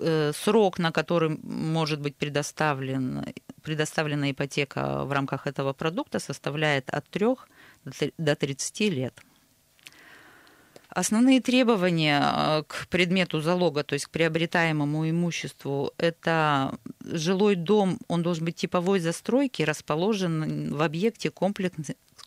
Э, 0.00 0.32
срок, 0.34 0.78
на 0.78 0.90
который 0.90 1.38
может 1.42 2.00
быть 2.00 2.16
предоставлен, 2.16 3.24
предоставлена 3.62 4.30
ипотека 4.30 5.04
в 5.04 5.12
рамках 5.12 5.46
этого 5.46 5.72
продукта, 5.72 6.18
составляет 6.18 6.88
от 6.90 7.08
3 7.10 7.26
до 8.18 8.34
30 8.34 8.80
лет. 8.90 9.20
Основные 10.88 11.40
требования 11.40 12.22
э, 12.22 12.62
к 12.66 12.86
предмету 12.88 13.40
залога, 13.40 13.82
то 13.82 13.94
есть 13.94 14.06
к 14.06 14.10
приобретаемому 14.10 15.08
имуществу, 15.08 15.92
это 15.98 16.78
жилой 17.04 17.54
дом, 17.56 17.98
он 18.08 18.22
должен 18.22 18.44
быть 18.44 18.56
типовой 18.56 19.00
застройки, 19.00 19.62
расположен 19.62 20.74
в 20.74 20.82
объекте 20.82 21.30
комплекс, 21.30 21.74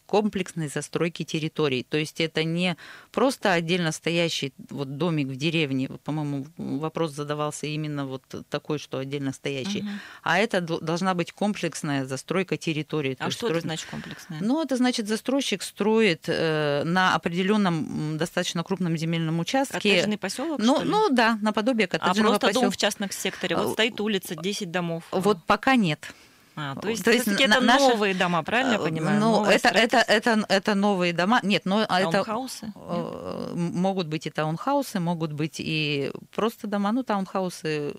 комплексной 0.06 0.68
застройки 0.68 1.24
территорий. 1.24 1.84
То 1.84 1.98
есть 1.98 2.22
это 2.22 2.44
не 2.44 2.78
просто 3.12 3.54
отдельно 3.54 3.92
стоящий 3.92 4.54
вот 4.70 4.98
домик 4.98 5.28
в 5.28 5.36
деревне, 5.36 5.90
по-моему, 6.04 6.48
вопрос 6.58 7.12
задавался 7.12 7.68
именно 7.68 8.06
вот 8.06 8.24
такой, 8.50 8.80
что 8.80 8.98
отдельно 8.98 9.34
стоящий, 9.34 9.80
угу. 9.80 9.90
а 10.24 10.38
это 10.38 10.62
должна 10.62 11.14
быть 11.14 11.32
комплексная 11.32 12.06
застройка 12.06 12.58
территории. 12.58 13.16
А 13.20 13.30
что 13.30 13.48
строить... 13.48 13.58
это 13.58 13.62
значит 13.68 13.88
комплексная? 13.90 14.40
Ну, 14.42 14.62
это 14.62 14.76
значит 14.78 15.08
застройщик 15.08 15.64
строит 15.64 16.26
э, 16.28 16.84
на 16.86 17.16
определенном 17.16 18.18
достаточно 18.18 18.64
крупном 18.64 18.98
земельном 18.98 19.40
участке. 19.40 19.76
Коттеджный 19.76 20.18
поселок? 20.18 20.60
Ну, 20.60 20.82
ну 20.84 21.10
да, 21.10 21.38
наподобие 21.42 21.88
коттеджного 21.88 22.36
а 22.36 22.40
просто 22.40 22.48
поселка. 22.48 22.66
дом 22.66 22.72
в 22.72 22.78
частном 22.78 23.12
секторе. 23.12 23.56
Вот 23.56 23.70
э, 23.70 23.74
стоит 23.74 24.00
улица, 24.00 24.36
10 24.36 24.72
домов. 24.72 25.04
Вот 25.12 25.44
пока 25.46 25.76
нет. 25.76 26.14
А, 26.58 26.76
то 26.76 26.88
есть, 26.88 27.04
то 27.04 27.12
есть 27.12 27.28
это 27.28 27.60
наши... 27.60 27.88
новые 27.88 28.14
дома, 28.14 28.42
правильно 28.44 28.74
я 28.74 28.80
э, 28.80 28.84
понимаю? 28.84 29.20
Ну, 29.20 29.46
это, 29.46 29.70
это, 29.70 29.98
это, 29.98 30.46
это 30.48 30.76
новые 30.76 31.12
дома. 31.12 31.40
Нет, 31.44 31.66
но 31.66 31.86
таунхаусы? 31.86 32.68
это... 32.68 32.74
Э, 32.76 33.54
могут 33.56 34.08
быть 34.08 34.26
и 34.26 34.30
таунхаусы, 34.30 35.00
могут 35.00 35.34
быть 35.34 35.56
и 35.60 36.12
просто 36.34 36.68
дома. 36.68 36.92
Ну, 36.94 37.04
таунхаусы... 37.04 37.94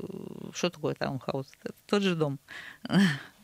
Что 0.55 0.71
такое 0.71 0.95
таунхаус? 0.95 1.47
Это 1.63 1.75
тот 1.87 2.03
же 2.03 2.15
дом. 2.15 2.39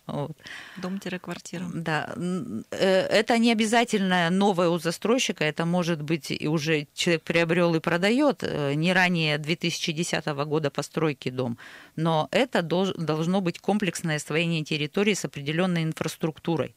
Вот. 0.06 0.36
Дом-квартира. 0.78 1.64
Да. 1.74 2.12
Э, 2.16 3.06
это 3.06 3.38
не 3.38 3.52
обязательно 3.52 4.30
новое 4.30 4.68
у 4.68 4.78
застройщика, 4.78 5.44
это 5.44 5.64
может 5.64 6.02
быть 6.02 6.30
и 6.30 6.48
уже 6.48 6.88
человек 6.92 7.22
приобрел 7.22 7.74
и 7.74 7.80
продает 7.80 8.42
э, 8.42 8.74
не 8.74 8.92
ранее 8.92 9.38
2010 9.38 10.26
года 10.26 10.70
постройки 10.70 11.30
дом, 11.30 11.56
но 11.96 12.28
это 12.32 12.62
должно 12.62 13.40
быть 13.40 13.58
комплексное 13.58 14.16
освоение 14.16 14.64
территории 14.64 15.14
с 15.14 15.24
определенной 15.24 15.84
инфраструктурой. 15.84 16.74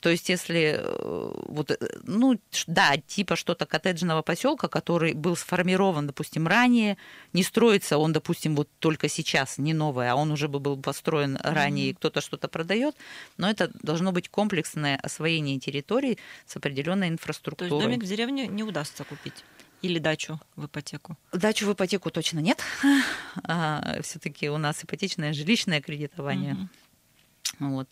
То 0.00 0.08
есть, 0.08 0.28
если 0.30 0.76
э, 0.78 1.32
вот, 1.46 1.70
э, 1.70 1.76
ну, 2.04 2.40
да, 2.66 2.96
типа 2.96 3.36
что-то 3.36 3.66
коттеджного 3.66 4.22
поселка, 4.22 4.66
который 4.68 5.12
был 5.12 5.36
сформирован, 5.36 6.06
допустим, 6.06 6.48
ранее, 6.48 6.96
не 7.34 7.42
строится 7.42 7.98
он, 7.98 8.12
допустим, 8.12 8.56
вот 8.56 8.68
только 8.78 9.08
сейчас, 9.08 9.58
не 9.58 9.74
новый, 9.74 10.10
а 10.10 10.14
он 10.16 10.32
уже 10.32 10.48
бы 10.48 10.58
был 10.58 10.80
построен 10.80 11.36
ранее, 11.42 11.88
mm-hmm. 11.88 11.90
и 11.90 11.94
кто-то 11.94 12.20
что-то 12.22 12.48
продает, 12.48 12.96
но 13.36 13.48
это 13.48 13.70
должно 13.82 14.12
быть 14.12 14.30
комплексное 14.30 14.96
освоение 14.96 15.58
территории 15.58 16.18
с 16.46 16.56
определенной 16.56 17.08
инфраструктурой. 17.08 17.68
То 17.68 17.76
есть 17.76 17.86
домик 17.86 18.02
в 18.02 18.08
деревне 18.08 18.46
не 18.46 18.62
удастся 18.62 19.04
купить? 19.04 19.44
Или 19.82 19.98
дачу 19.98 20.40
в 20.56 20.66
ипотеку? 20.66 21.16
Дачу 21.32 21.66
в 21.66 21.72
ипотеку 21.72 22.10
точно 22.10 22.40
нет. 22.40 22.62
А, 23.44 24.00
Все-таки 24.02 24.50
у 24.50 24.58
нас 24.58 24.82
ипотечное 24.82 25.32
жилищное 25.32 25.80
кредитование. 25.80 26.54
Mm-hmm. 26.54 27.68
Вот. 27.70 27.88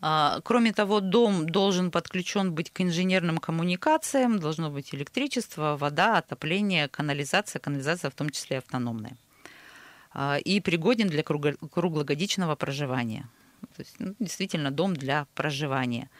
А, 0.00 0.40
кроме 0.44 0.72
того, 0.72 1.00
дом 1.00 1.48
должен 1.48 1.90
подключен 1.90 2.52
быть 2.52 2.70
к 2.70 2.80
инженерным 2.80 3.38
коммуникациям, 3.38 4.38
должно 4.38 4.70
быть 4.70 4.94
электричество, 4.94 5.76
вода, 5.76 6.18
отопление, 6.18 6.88
канализация, 6.88 7.60
канализация 7.60 8.10
в 8.10 8.14
том 8.14 8.30
числе 8.30 8.58
автономная. 8.58 9.16
А, 10.12 10.36
и 10.36 10.60
пригоден 10.60 11.08
для 11.08 11.22
круглогодичного 11.22 12.54
проживания. 12.56 13.28
То 13.76 13.82
есть, 13.82 13.96
ну, 13.98 14.14
действительно, 14.18 14.70
дом 14.70 14.94
для 14.94 15.26
проживания. 15.34 16.10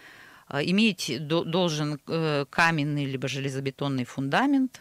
А, 0.48 0.62
иметь 0.62 1.12
должен 1.26 2.00
э, 2.06 2.46
каменный 2.50 3.04
либо 3.04 3.28
железобетонный 3.28 4.04
фундамент. 4.04 4.80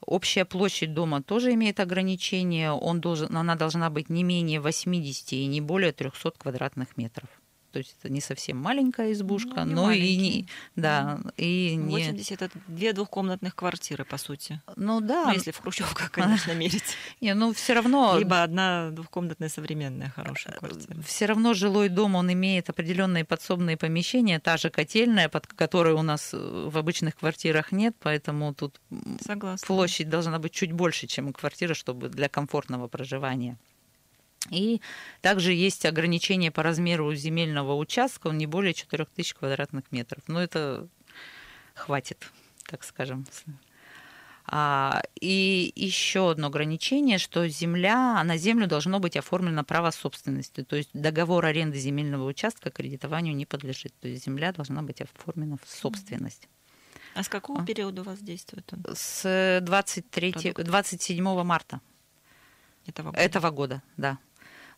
Общая 0.00 0.44
площадь 0.44 0.94
дома 0.94 1.22
тоже 1.22 1.52
имеет 1.52 1.80
ограничения. 1.80 2.72
Он 2.72 3.00
должен, 3.00 3.36
она 3.36 3.54
должна 3.54 3.90
быть 3.90 4.10
не 4.10 4.24
менее 4.24 4.60
80 4.60 5.32
и 5.32 5.46
не 5.46 5.60
более 5.60 5.92
300 5.92 6.32
квадратных 6.38 6.96
метров 6.96 7.28
то 7.72 7.78
есть 7.78 7.96
это 7.98 8.12
не 8.12 8.20
совсем 8.20 8.58
маленькая 8.58 9.12
избушка, 9.12 9.64
ну, 9.64 9.74
но 9.74 9.82
маленький. 9.86 10.14
и 10.14 10.16
не, 10.16 10.48
да, 10.76 11.20
и 11.36 11.78
80 11.82 12.30
не... 12.30 12.34
это 12.34 12.50
две 12.68 12.92
двухкомнатных 12.92 13.54
квартиры, 13.54 14.04
по 14.04 14.18
сути. 14.18 14.60
Ну 14.76 15.00
да. 15.00 15.26
Ну, 15.26 15.32
если 15.32 15.50
в 15.50 15.58
Хрущевках, 15.58 16.10
конечно, 16.10 16.52
мерить. 16.54 16.96
Не, 17.20 17.34
ну 17.34 17.52
все 17.54 17.72
равно... 17.72 18.18
Либо 18.18 18.42
одна 18.42 18.90
двухкомнатная 18.90 19.48
современная 19.48 20.10
хорошая 20.10 20.54
квартира. 20.54 21.00
Все 21.02 21.26
равно 21.26 21.54
жилой 21.54 21.88
дом, 21.88 22.14
он 22.14 22.30
имеет 22.32 22.68
определенные 22.68 23.24
подсобные 23.24 23.76
помещения, 23.76 24.38
та 24.38 24.58
же 24.58 24.68
котельная, 24.68 25.28
под 25.28 25.46
которой 25.46 25.94
у 25.94 26.02
нас 26.02 26.30
э, 26.34 26.68
в 26.70 26.76
обычных 26.76 27.16
квартирах 27.16 27.72
нет, 27.72 27.96
поэтому 28.00 28.52
тут 28.54 28.80
Согласна. 29.20 29.66
площадь 29.66 30.10
должна 30.10 30.38
быть 30.38 30.52
чуть 30.52 30.72
больше, 30.72 31.06
чем 31.06 31.32
квартира, 31.32 31.74
чтобы 31.74 32.08
для 32.10 32.28
комфортного 32.28 32.88
проживания. 32.88 33.56
И 34.50 34.80
также 35.20 35.52
есть 35.52 35.86
ограничение 35.86 36.50
по 36.50 36.62
размеру 36.62 37.14
земельного 37.14 37.74
участка, 37.74 38.28
он 38.28 38.38
не 38.38 38.46
более 38.46 38.74
4000 38.74 39.34
квадратных 39.34 39.90
метров. 39.92 40.22
Но 40.26 40.42
это 40.42 40.88
хватит, 41.74 42.30
так 42.66 42.84
скажем. 42.84 43.26
А, 44.44 45.02
и 45.20 45.72
еще 45.76 46.32
одно 46.32 46.48
ограничение, 46.48 47.18
что 47.18 47.46
земля, 47.48 48.22
на 48.24 48.36
землю 48.36 48.66
должно 48.66 48.98
быть 48.98 49.16
оформлено 49.16 49.64
право 49.64 49.90
собственности. 49.90 50.64
То 50.64 50.76
есть 50.76 50.90
договор 50.92 51.46
аренды 51.46 51.78
земельного 51.78 52.26
участка 52.26 52.70
кредитованию 52.70 53.36
не 53.36 53.46
подлежит. 53.46 53.94
То 54.00 54.08
есть 54.08 54.24
земля 54.24 54.52
должна 54.52 54.82
быть 54.82 55.00
оформлена 55.00 55.56
в 55.62 55.70
собственность. 55.70 56.48
А 57.14 57.22
с 57.22 57.28
какого 57.28 57.62
а? 57.62 57.66
периода 57.66 58.02
у 58.02 58.04
вас 58.04 58.18
действует 58.18 58.72
он? 58.72 58.84
С 58.94 59.60
23, 59.62 60.54
27 60.56 61.42
марта. 61.44 61.80
Этого 62.86 63.10
года. 63.10 63.20
Этого 63.20 63.50
года, 63.50 63.82
да. 63.96 64.18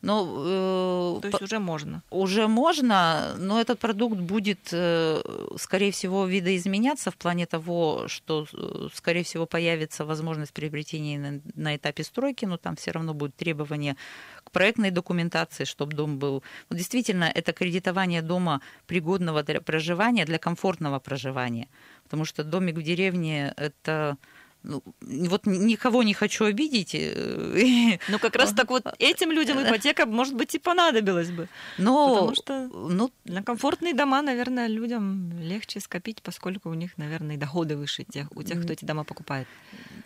Но, 0.04 1.16
э, 1.16 1.20
То 1.22 1.28
есть 1.28 1.42
уже 1.42 1.58
можно? 1.58 2.02
Уже 2.10 2.46
можно, 2.46 3.34
но 3.38 3.58
этот 3.58 3.78
продукт 3.78 4.20
будет, 4.20 4.68
э, 4.72 5.22
скорее 5.56 5.90
всего, 5.90 6.26
видоизменяться 6.26 7.10
в 7.10 7.14
плане 7.14 7.46
того, 7.46 8.04
что, 8.08 8.46
э, 8.52 8.88
скорее 8.92 9.22
всего, 9.22 9.46
появится 9.46 10.04
возможность 10.04 10.52
приобретения 10.52 11.18
на, 11.18 11.40
на 11.54 11.76
этапе 11.76 12.04
стройки, 12.04 12.44
но 12.44 12.58
там 12.58 12.76
все 12.76 12.90
равно 12.90 13.14
будут 13.14 13.34
требования 13.36 13.96
к 14.44 14.50
проектной 14.50 14.90
документации, 14.90 15.64
чтобы 15.64 15.96
дом 15.96 16.18
был... 16.18 16.42
Вот 16.68 16.76
действительно, 16.78 17.24
это 17.24 17.54
кредитование 17.54 18.20
дома 18.20 18.60
пригодного 18.86 19.42
для 19.42 19.62
проживания, 19.62 20.26
для 20.26 20.38
комфортного 20.38 20.98
проживания. 20.98 21.68
Потому 22.02 22.26
что 22.26 22.44
домик 22.44 22.76
в 22.76 22.82
деревне– 22.82 23.54
это 23.56 24.18
ну, 24.18 24.18
вот 24.64 25.46
никого 25.46 26.03
не 26.03 26.14
хочу 26.14 26.44
обидеть. 26.44 26.94
Э, 26.94 27.98
ну, 28.09 28.18
как 28.18 28.37
раз 28.37 28.53
так 28.53 28.70
вот 28.70 28.87
этим 28.98 29.31
людям 29.31 29.62
ипотека, 29.62 30.07
может 30.07 30.35
быть, 30.35 30.55
и 30.55 30.59
понадобилась 30.59 31.31
бы. 31.31 31.48
Но, 31.79 32.14
Потому 32.14 32.35
что 32.35 32.68
ну, 32.68 33.11
на 33.24 33.42
комфортные 33.42 33.94
дома, 33.94 34.22
наверное, 34.22 34.66
людям 34.68 35.33
легче 35.40 35.81
скопить, 35.81 36.22
поскольку 36.22 36.70
у 36.70 36.74
них, 36.74 36.96
наверное, 36.96 37.37
доходы 37.37 37.77
выше 37.77 38.05
тех, 38.05 38.29
у 38.35 38.42
тех, 38.42 38.62
кто 38.62 38.72
эти 38.72 38.85
дома 38.85 39.05
покупает. 39.05 39.46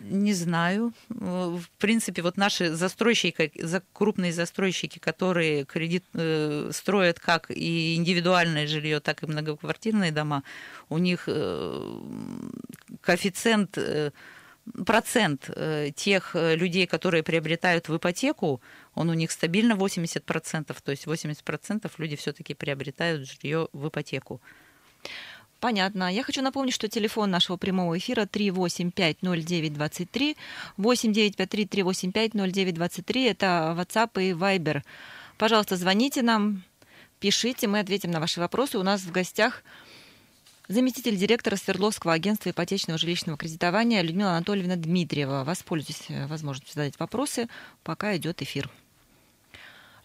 Не 0.01 0.33
знаю. 0.33 0.93
В 1.09 1.63
принципе, 1.77 2.21
вот 2.21 2.37
наши 2.37 2.75
застройщики, 2.75 3.51
крупные 3.93 4.33
застройщики, 4.33 4.99
которые 4.99 5.65
кредит 5.65 6.03
э, 6.13 6.71
строят 6.73 7.19
как 7.19 7.51
и 7.51 7.95
индивидуальное 7.95 8.67
жилье, 8.67 8.99
так 8.99 9.23
и 9.23 9.25
многоквартирные 9.25 10.11
дома, 10.11 10.43
у 10.89 10.97
них 10.97 11.23
э, 11.27 12.01
коэффициент 13.01 13.77
процент 14.85 15.49
э, 15.55 15.91
тех 15.95 16.35
э, 16.35 16.55
людей, 16.55 16.87
которые 16.87 17.23
приобретают 17.23 17.89
в 17.89 17.97
ипотеку, 17.97 18.61
он 18.95 19.09
у 19.09 19.13
них 19.13 19.31
стабильно 19.31 19.73
80%, 19.73 20.75
то 20.83 20.91
есть 20.91 21.05
80% 21.05 21.91
люди 21.97 22.15
все-таки 22.15 22.53
приобретают 22.53 23.27
жилье 23.27 23.67
в 23.73 23.87
ипотеку. 23.87 24.41
Понятно. 25.59 26.13
Я 26.13 26.23
хочу 26.23 26.41
напомнить, 26.41 26.73
что 26.73 26.87
телефон 26.87 27.29
нашего 27.31 27.57
прямого 27.57 27.97
эфира 27.97 28.21
3850923, 28.21 30.37
8953-385-0923, 30.77 33.29
это 33.29 33.75
WhatsApp 33.77 34.23
и 34.23 34.31
Viber. 34.31 34.83
Пожалуйста, 35.37 35.75
звоните 35.75 36.21
нам, 36.21 36.63
пишите, 37.19 37.67
мы 37.67 37.79
ответим 37.79 38.11
на 38.11 38.21
ваши 38.21 38.39
вопросы. 38.39 38.77
У 38.77 38.83
нас 38.83 39.01
в 39.01 39.11
гостях 39.11 39.63
заместитель 40.69 41.17
директора 41.17 41.57
Свердловского 41.57 42.13
агентства 42.13 42.51
ипотечного 42.51 42.97
жилищного 42.97 43.37
кредитования 43.37 44.01
Людмила 44.01 44.31
Анатольевна 44.37 44.75
Дмитриева. 44.75 45.43
Воспользуйтесь 45.43 46.05
э, 46.07 46.27
возможностью 46.27 46.75
задать 46.75 46.97
вопросы, 46.99 47.49
пока 47.83 48.15
идет 48.15 48.41
эфир. 48.41 48.69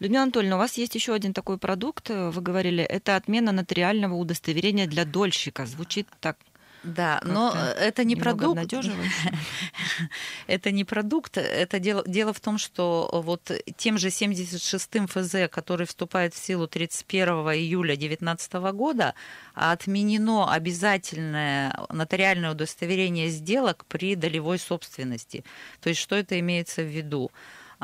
Людмила 0.00 0.24
Анатольевна, 0.24 0.57
у 0.57 0.59
вас 0.59 0.77
есть 0.77 0.94
еще 0.94 1.14
один 1.14 1.35
такой 1.35 1.59
продукт, 1.59 2.11
э, 2.11 2.31
вы 2.31 2.40
говорили, 2.40 2.83
это 2.83 3.14
отмена 3.14 3.53
нотариального 3.53 4.14
удостоверения 4.14 4.87
для 4.87 5.05
дольщика. 5.05 5.66
Звучит 5.66 6.09
так 6.20 6.38
да, 6.85 7.20
но 7.25 7.55
это 7.79 8.05
не 8.05 8.14
продукт. 8.14 8.73
это 10.47 10.70
не 10.70 10.85
продукт. 10.85 11.38
Это 11.38 11.79
дело, 11.79 12.05
дело 12.07 12.33
в 12.33 12.40
том, 12.40 12.59
что 12.59 13.09
вот 13.25 13.51
тем 13.77 13.97
же 13.99 14.09
76-м 14.09 15.07
ФЗ, 15.07 15.51
который 15.51 15.87
вступает 15.87 16.35
в 16.35 16.44
силу 16.44 16.66
31 16.66 17.29
июля 17.55 17.97
2019 17.97 18.53
года, 18.75 19.14
отменено 19.55 20.53
обязательное 20.53 21.75
нотариальное 21.88 22.53
удостоверение 22.53 23.29
сделок 23.29 23.87
при 23.87 24.14
долевой 24.14 24.59
собственности. 24.59 25.42
То 25.81 25.88
есть 25.88 26.01
что 26.01 26.16
это 26.16 26.38
имеется 26.38 26.83
в 26.83 26.88
виду? 26.88 27.31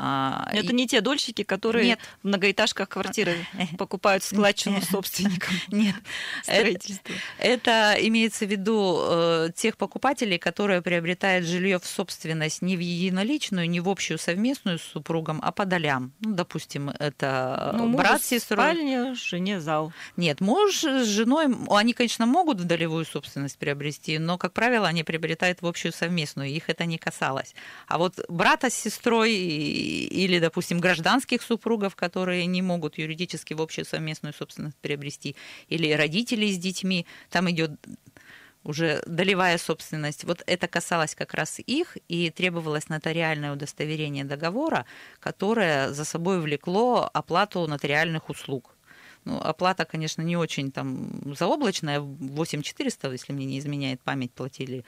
А, 0.03 0.47
это 0.51 0.71
и... 0.71 0.75
не 0.75 0.87
те 0.87 0.99
дольщики, 0.99 1.43
которые 1.43 1.89
Нет. 1.89 1.99
в 2.23 2.27
многоэтажках 2.27 2.89
квартиры 2.89 3.35
покупают 3.77 4.23
складчину 4.23 4.81
собственникам. 4.81 5.53
Нет, 5.67 5.93
строительство. 6.41 7.13
Это, 7.37 7.69
это 7.71 8.07
имеется 8.07 8.47
в 8.47 8.49
виду 8.49 8.97
э, 8.99 9.49
тех 9.55 9.77
покупателей, 9.77 10.39
которые 10.39 10.81
приобретают 10.81 11.45
жилье 11.45 11.77
в 11.77 11.85
собственность 11.85 12.63
не 12.63 12.77
в 12.77 12.79
единоличную, 12.79 13.69
не 13.69 13.79
в 13.79 13.87
общую 13.87 14.17
совместную 14.17 14.79
с 14.79 14.81
супругом, 14.81 15.39
а 15.43 15.51
по 15.51 15.65
долям. 15.65 16.13
Ну, 16.21 16.33
допустим, 16.33 16.89
это 16.89 17.71
ну, 17.77 17.95
брат 17.95 18.23
с 18.23 18.25
сестрой. 18.25 18.73
спальня, 18.73 19.13
жене 19.13 19.61
зал. 19.61 19.93
Нет, 20.17 20.41
муж 20.41 20.83
с 20.83 21.05
женой, 21.05 21.45
они, 21.69 21.93
конечно, 21.93 22.25
могут 22.25 22.59
в 22.59 22.63
долевую 22.63 23.05
собственность 23.05 23.59
приобрести, 23.59 24.17
но, 24.17 24.39
как 24.39 24.53
правило, 24.53 24.87
они 24.87 25.03
приобретают 25.03 25.61
в 25.61 25.67
общую 25.67 25.93
совместную, 25.93 26.49
их 26.49 26.69
это 26.69 26.85
не 26.85 26.97
касалось. 26.97 27.53
А 27.87 27.99
вот 27.99 28.19
брата 28.27 28.71
с 28.71 28.73
сестрой 28.73 29.90
или, 29.91 30.39
допустим, 30.39 30.79
гражданских 30.79 31.41
супругов, 31.41 31.95
которые 31.95 32.45
не 32.45 32.61
могут 32.61 32.97
юридически 32.97 33.53
в 33.53 33.61
общую 33.61 33.85
совместную 33.85 34.33
собственность 34.33 34.77
приобрести, 34.77 35.35
или 35.67 35.91
родителей 35.91 36.51
с 36.51 36.57
детьми, 36.57 37.05
там 37.29 37.49
идет 37.49 37.71
уже 38.63 39.01
долевая 39.05 39.57
собственность. 39.57 40.23
Вот 40.23 40.43
это 40.45 40.67
касалось 40.67 41.15
как 41.15 41.33
раз 41.33 41.59
их, 41.59 41.97
и 42.07 42.29
требовалось 42.29 42.89
нотариальное 42.89 43.53
удостоверение 43.53 44.23
договора, 44.23 44.85
которое 45.19 45.91
за 45.93 46.05
собой 46.05 46.39
влекло 46.39 47.09
оплату 47.13 47.67
нотариальных 47.67 48.29
услуг. 48.29 48.75
Ну, 49.23 49.39
оплата, 49.39 49.85
конечно, 49.85 50.21
не 50.23 50.35
очень 50.35 50.71
там 50.71 51.35
заоблачная, 51.37 51.99
8400, 51.99 53.11
если 53.11 53.33
мне 53.33 53.45
не 53.45 53.59
изменяет 53.59 54.01
память, 54.01 54.31
платили 54.31 54.83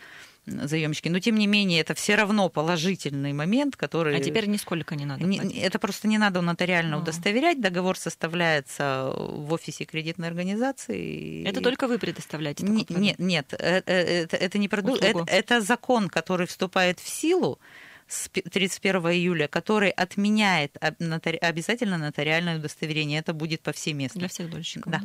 заемщики. 0.46 1.08
Но 1.08 1.19
тем 1.19 1.36
не 1.36 1.48
менее, 1.48 1.80
это 1.80 1.93
все 1.93 2.15
равно 2.15 2.50
положительный 2.50 3.32
момент, 3.32 3.76
который... 3.76 4.17
А 4.17 4.19
теперь 4.19 4.48
нисколько 4.48 4.96
не 4.96 5.06
надо. 5.06 5.24
Не, 5.24 5.38
это 5.38 5.80
просто 5.80 6.08
не 6.08 6.17
надо 6.17 6.41
нотариально 6.41 6.98
а. 6.98 7.00
удостоверять. 7.00 7.62
Договор 7.62 7.98
составляется 7.98 9.13
в 9.15 9.54
офисе 9.54 9.86
кредитной 9.86 10.28
организации. 10.28 11.48
Это 11.48 11.62
только 11.62 11.88
вы 11.88 12.00
предоставляете? 12.00 12.65
Не, 12.65 12.86
нет, 12.89 13.19
нет, 13.19 13.54
это, 13.54 13.91
это, 13.91 14.36
это 14.36 14.58
не 14.58 14.67
продукт. 14.67 15.04
Это, 15.04 15.24
это 15.28 15.62
закон, 15.62 16.10
который 16.10 16.48
вступает 16.48 17.00
в 17.00 17.08
силу 17.08 17.60
31 18.07 19.01
июля, 19.11 19.47
который 19.47 19.89
отменяет 19.89 20.77
обязательно 20.79 21.97
нотариальное 21.97 22.57
удостоверение. 22.57 23.19
Это 23.19 23.33
будет 23.33 23.61
повсеместно. 23.61 24.19
Для 24.19 24.29
всех 24.29 24.49
дольщиков? 24.49 24.91
Да. 24.91 25.01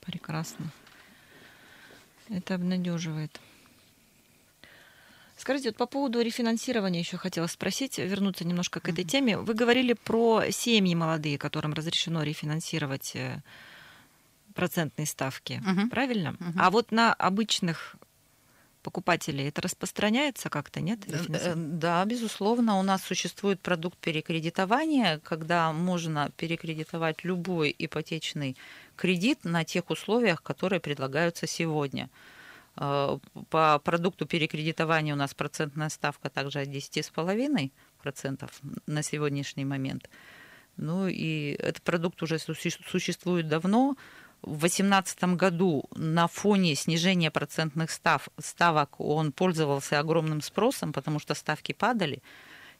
Прекрасно. 0.00 0.70
Это 2.28 2.54
обнадеживает. 2.54 3.40
Скажите, 5.36 5.70
вот 5.70 5.76
по 5.76 5.86
поводу 5.86 6.20
рефинансирования 6.20 7.00
еще 7.00 7.16
хотела 7.16 7.46
спросить, 7.48 7.98
вернуться 7.98 8.46
немножко 8.46 8.80
к 8.80 8.88
этой 8.88 9.04
теме. 9.04 9.36
Вы 9.36 9.54
говорили 9.54 9.92
про 9.92 10.44
семьи 10.50 10.94
молодые, 10.94 11.38
которым 11.38 11.74
разрешено 11.74 12.22
рефинансировать 12.22 13.12
э, 13.14 13.42
процентные 14.54 15.06
ставки, 15.06 15.60
uh-huh. 15.66 15.90
правильно? 15.90 16.36
Uh-huh. 16.38 16.52
А 16.56 16.70
вот 16.70 16.92
на 16.92 17.12
обычных 17.12 17.96
покупателей 18.84 19.48
это 19.48 19.62
распространяется 19.62 20.50
как-то, 20.50 20.80
нет? 20.80 21.00
Э, 21.08 21.54
да, 21.56 22.04
безусловно. 22.04 22.78
У 22.78 22.82
нас 22.82 23.02
существует 23.02 23.60
продукт 23.60 23.98
перекредитования, 23.98 25.18
когда 25.24 25.72
можно 25.72 26.30
перекредитовать 26.36 27.24
любой 27.24 27.74
ипотечный 27.76 28.56
кредит 28.94 29.44
на 29.44 29.64
тех 29.64 29.90
условиях, 29.90 30.42
которые 30.42 30.80
предлагаются 30.80 31.46
сегодня. 31.46 32.10
Э, 32.76 33.18
по 33.48 33.78
продукту 33.78 34.26
перекредитования 34.26 35.14
у 35.14 35.16
нас 35.16 35.34
процентная 35.34 35.88
ставка 35.88 36.28
также 36.28 36.60
от 36.60 36.68
10,5% 36.68 38.50
на 38.86 39.02
сегодняшний 39.02 39.64
момент. 39.64 40.10
Ну 40.76 41.08
и 41.08 41.56
этот 41.58 41.82
продукт 41.82 42.22
уже 42.22 42.38
существует 42.38 43.48
давно. 43.48 43.96
В 44.46 44.58
2018 44.58 45.24
году 45.36 45.84
на 45.96 46.28
фоне 46.28 46.74
снижения 46.74 47.30
процентных 47.30 47.90
став, 47.90 48.28
ставок 48.38 49.00
он 49.00 49.32
пользовался 49.32 49.98
огромным 49.98 50.42
спросом, 50.42 50.92
потому 50.92 51.18
что 51.18 51.32
ставки 51.32 51.72
падали, 51.72 52.22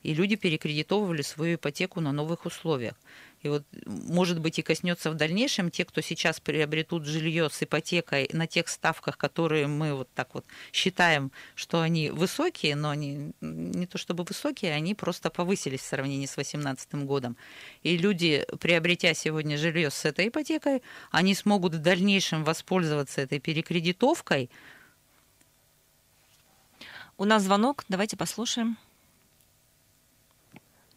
и 0.03 0.13
люди 0.13 0.37
перекредитовывали 0.37 1.23
свою 1.23 1.55
ипотеку 1.55 2.03
на 2.03 2.13
новых 2.13 2.45
условиях. 2.45 2.97
И 3.45 3.49
вот, 3.49 3.63
может 3.85 4.41
быть, 4.41 4.59
и 4.59 4.63
коснется 4.63 5.11
в 5.11 5.15
дальнейшем 5.17 5.71
те, 5.71 5.85
кто 5.85 6.01
сейчас 6.01 6.41
приобретут 6.41 7.05
жилье 7.05 7.51
с 7.51 7.63
ипотекой 7.63 8.31
на 8.33 8.47
тех 8.47 8.69
ставках, 8.69 9.19
которые 9.19 9.67
мы 9.67 9.95
вот 9.95 10.09
так 10.15 10.35
вот 10.35 10.47
считаем, 10.73 11.31
что 11.55 11.83
они 11.83 12.09
высокие, 12.09 12.75
но 12.75 12.89
они 12.89 13.33
не 13.43 13.87
то 13.87 13.99
чтобы 13.99 14.25
высокие, 14.25 14.73
они 14.73 14.95
просто 14.95 15.29
повысились 15.29 15.81
в 15.81 15.87
сравнении 15.87 16.25
с 16.25 16.37
2018 16.37 16.95
годом. 17.05 17.37
И 17.83 17.99
люди, 17.99 18.47
приобретя 18.61 19.13
сегодня 19.13 19.59
жилье 19.59 19.91
с 19.91 20.07
этой 20.07 20.29
ипотекой, 20.29 20.83
они 21.11 21.35
смогут 21.35 21.75
в 21.75 21.83
дальнейшем 21.83 22.45
воспользоваться 22.45 23.21
этой 23.21 23.41
перекредитовкой. 23.41 24.49
У 27.19 27.27
нас 27.27 27.43
звонок, 27.43 27.85
давайте 27.91 28.17
послушаем. 28.17 28.79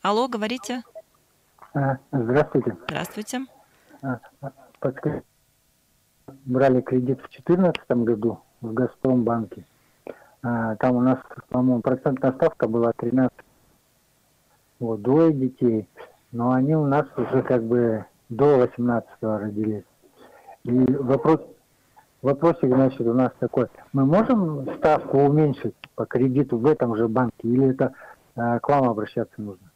Алло, 0.02 0.30
говорите. 0.30 0.84
А, 0.94 0.97
здравствуйте. 2.12 2.78
Здравствуйте. 2.88 3.40
А, 4.02 4.20
подскажите, 4.80 5.24
брали 6.46 6.82
кредит 6.82 7.20
в 7.20 7.30
2014 7.30 7.90
году 8.04 8.40
в 8.62 8.74
Газпромбанке. 8.74 9.66
А, 10.44 10.76
там 10.78 10.96
у 10.96 11.02
нас, 11.02 11.20
по-моему, 11.50 11.82
процентная 11.82 12.32
ставка 12.34 12.68
была 12.68 12.94
13. 12.94 13.32
Вот, 14.80 15.02
двое 15.02 15.34
детей. 15.34 15.88
Но 16.32 16.52
они 16.52 16.76
у 16.76 16.86
нас 16.86 17.06
уже 17.16 17.42
как 17.42 17.64
бы 17.64 18.06
до 18.30 18.58
18 18.58 19.10
родились. 19.22 19.86
И 20.64 20.94
вопрос, 20.94 21.42
вопросик, 22.22 22.68
значит, 22.68 23.02
у 23.02 23.14
нас 23.14 23.32
такой. 23.40 23.68
Мы 23.94 24.06
можем 24.06 24.68
ставку 24.78 25.20
уменьшить 25.20 25.76
по 25.96 26.06
кредиту 26.06 26.58
в 26.58 26.66
этом 26.66 26.96
же 26.96 27.08
банке 27.08 27.48
или 27.48 27.70
это 27.72 27.94
к 28.36 28.70
вам 28.70 28.90
обращаться 28.90 29.42
нужно? 29.42 29.67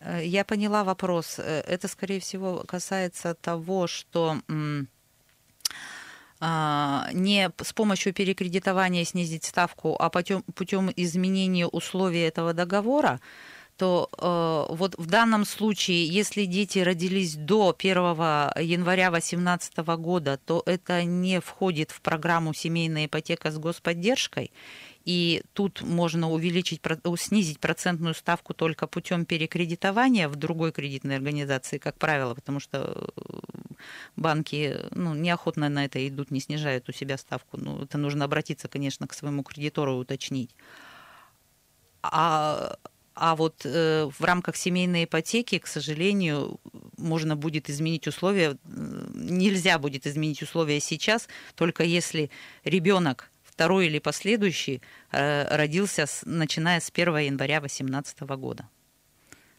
Э, 0.00 0.20
я 0.24 0.44
поняла 0.44 0.84
вопрос. 0.84 1.36
Э, 1.38 1.60
это, 1.66 1.88
скорее 1.88 2.20
всего, 2.20 2.64
касается 2.66 3.34
того, 3.34 3.86
что 3.86 4.38
а, 6.42 7.08
не 7.12 7.50
с 7.62 7.72
помощью 7.74 8.14
перекредитования 8.14 9.04
снизить 9.04 9.44
ставку, 9.44 9.94
а 9.98 10.08
путем, 10.08 10.42
путем 10.54 10.90
изменения 10.96 11.66
условий 11.66 12.20
этого 12.20 12.54
договора, 12.54 13.20
то 13.76 14.08
э, 14.12 14.74
вот 14.74 14.94
в 14.98 15.06
данном 15.06 15.46
случае, 15.46 16.06
если 16.06 16.44
дети 16.44 16.78
родились 16.80 17.34
до 17.34 17.74
1 17.78 17.96
января 17.96 19.10
2018 19.10 19.78
года, 19.78 20.38
то 20.44 20.62
это 20.66 21.04
не 21.04 21.40
входит 21.40 21.90
в 21.90 22.00
программу 22.00 22.52
семейная 22.52 23.06
ипотека 23.06 23.50
с 23.50 23.58
господдержкой, 23.58 24.50
и 25.10 25.42
тут 25.54 25.82
можно 25.82 26.30
увеличить, 26.30 26.80
снизить 27.16 27.58
процентную 27.58 28.14
ставку 28.14 28.54
только 28.54 28.86
путем 28.86 29.24
перекредитования 29.24 30.28
в 30.28 30.36
другой 30.36 30.70
кредитной 30.70 31.16
организации, 31.16 31.78
как 31.78 31.96
правило, 31.96 32.34
потому 32.34 32.60
что 32.60 33.10
э, 33.16 33.32
банки 34.14 34.76
ну, 34.92 35.14
неохотно 35.14 35.68
на 35.68 35.84
это 35.84 36.06
идут, 36.06 36.30
не 36.30 36.38
снижают 36.38 36.88
у 36.88 36.92
себя 36.92 37.18
ставку. 37.18 37.56
Ну, 37.56 37.82
это 37.82 37.98
нужно 37.98 38.24
обратиться, 38.24 38.68
конечно, 38.68 39.08
к 39.08 39.12
своему 39.12 39.42
кредитору 39.42 39.96
и 39.96 40.00
уточнить. 40.02 40.54
А, 42.02 42.76
а 43.16 43.34
вот 43.34 43.62
э, 43.64 44.08
в 44.16 44.24
рамках 44.24 44.54
семейной 44.54 45.06
ипотеки, 45.06 45.58
к 45.58 45.66
сожалению, 45.66 46.60
можно 46.96 47.34
будет 47.34 47.68
изменить 47.68 48.06
условия, 48.06 48.56
нельзя 48.64 49.80
будет 49.80 50.06
изменить 50.06 50.40
условия 50.40 50.78
сейчас, 50.78 51.26
только 51.56 51.82
если 51.82 52.30
ребенок 52.62 53.29
второй 53.60 53.88
или 53.88 53.98
последующий 53.98 54.80
э, 55.12 55.54
родился 55.54 56.06
с, 56.06 56.22
начиная 56.24 56.80
с 56.80 56.90
1 56.90 57.18
января 57.18 57.60
2018 57.60 58.20
года. 58.20 58.66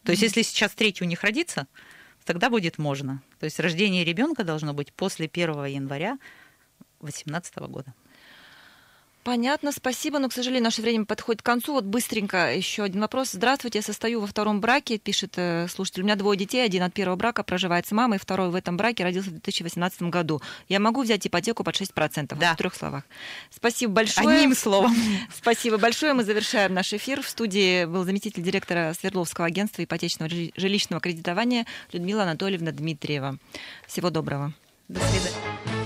То 0.02 0.10
есть, 0.10 0.22
если 0.22 0.42
сейчас 0.42 0.72
третий 0.72 1.04
у 1.04 1.06
них 1.06 1.22
родится, 1.22 1.68
тогда 2.24 2.50
будет 2.50 2.78
можно. 2.78 3.22
То 3.38 3.44
есть 3.44 3.60
рождение 3.60 4.04
ребенка 4.04 4.42
должно 4.42 4.74
быть 4.74 4.92
после 4.92 5.30
1 5.32 5.66
января 5.66 6.18
2018 7.00 7.58
года. 7.68 7.94
Понятно, 9.24 9.70
спасибо, 9.70 10.18
но, 10.18 10.28
к 10.28 10.32
сожалению, 10.32 10.64
наше 10.64 10.82
время 10.82 11.04
подходит 11.04 11.42
к 11.42 11.44
концу. 11.44 11.74
Вот 11.74 11.84
быстренько 11.84 12.52
еще 12.54 12.82
один 12.82 13.00
вопрос. 13.00 13.30
Здравствуйте, 13.30 13.78
я 13.78 13.82
состою 13.82 14.20
во 14.20 14.26
втором 14.26 14.60
браке, 14.60 14.98
пишет 14.98 15.34
э, 15.36 15.68
слушатель. 15.68 16.02
У 16.02 16.04
меня 16.04 16.16
двое 16.16 16.36
детей, 16.36 16.64
один 16.64 16.82
от 16.82 16.92
первого 16.92 17.14
брака 17.14 17.44
проживает 17.44 17.86
с 17.86 17.92
мамой, 17.92 18.18
второй 18.18 18.50
в 18.50 18.56
этом 18.56 18.76
браке 18.76 19.04
родился 19.04 19.30
в 19.30 19.34
2018 19.34 20.02
году. 20.02 20.42
Я 20.68 20.80
могу 20.80 21.02
взять 21.02 21.24
ипотеку 21.24 21.62
под 21.62 21.80
6%? 21.80 22.36
Да. 22.36 22.54
В 22.54 22.56
трех 22.56 22.74
словах. 22.74 23.04
Спасибо 23.50 23.92
большое. 23.92 24.28
Одним 24.28 24.56
словом. 24.56 24.92
Спасибо 25.34 25.78
большое. 25.78 26.14
Мы 26.14 26.24
завершаем 26.24 26.74
наш 26.74 26.92
эфир. 26.92 27.22
В 27.22 27.28
студии 27.28 27.84
был 27.84 28.04
заместитель 28.04 28.42
директора 28.42 28.92
Свердловского 28.98 29.46
агентства 29.46 29.84
ипотечного 29.84 30.28
жилищного 30.56 31.00
кредитования 31.00 31.64
Людмила 31.92 32.24
Анатольевна 32.24 32.72
Дмитриева. 32.72 33.38
Всего 33.86 34.10
доброго. 34.10 34.52
До 34.88 35.00
свидания. 35.00 35.81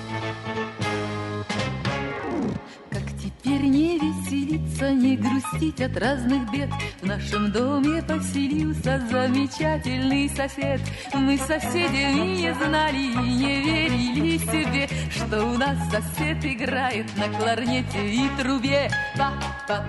Веселиться, 4.57 4.91
не 4.91 5.17
грустить 5.17 5.81
от 5.81 5.97
разных 5.97 6.51
бед. 6.51 6.71
В 7.01 7.07
нашем 7.07 7.53
доме 7.53 8.03
поселился 8.03 9.01
замечательный 9.11 10.29
сосед. 10.29 10.81
Мы 11.15 11.39
соседями 11.39 12.37
не 12.41 12.55
знали 12.55 12.97
и 12.97 13.17
не 13.17 13.63
верили 13.63 14.39
себе, 14.39 14.89
что 15.11 15.45
у 15.45 15.59
нас 15.59 15.77
сосед 15.91 16.45
играет 16.45 17.07
на 17.17 17.29
кларнете 17.29 18.07
и 18.07 18.29
трубе. 18.39 18.91
Па-па, 19.17 19.85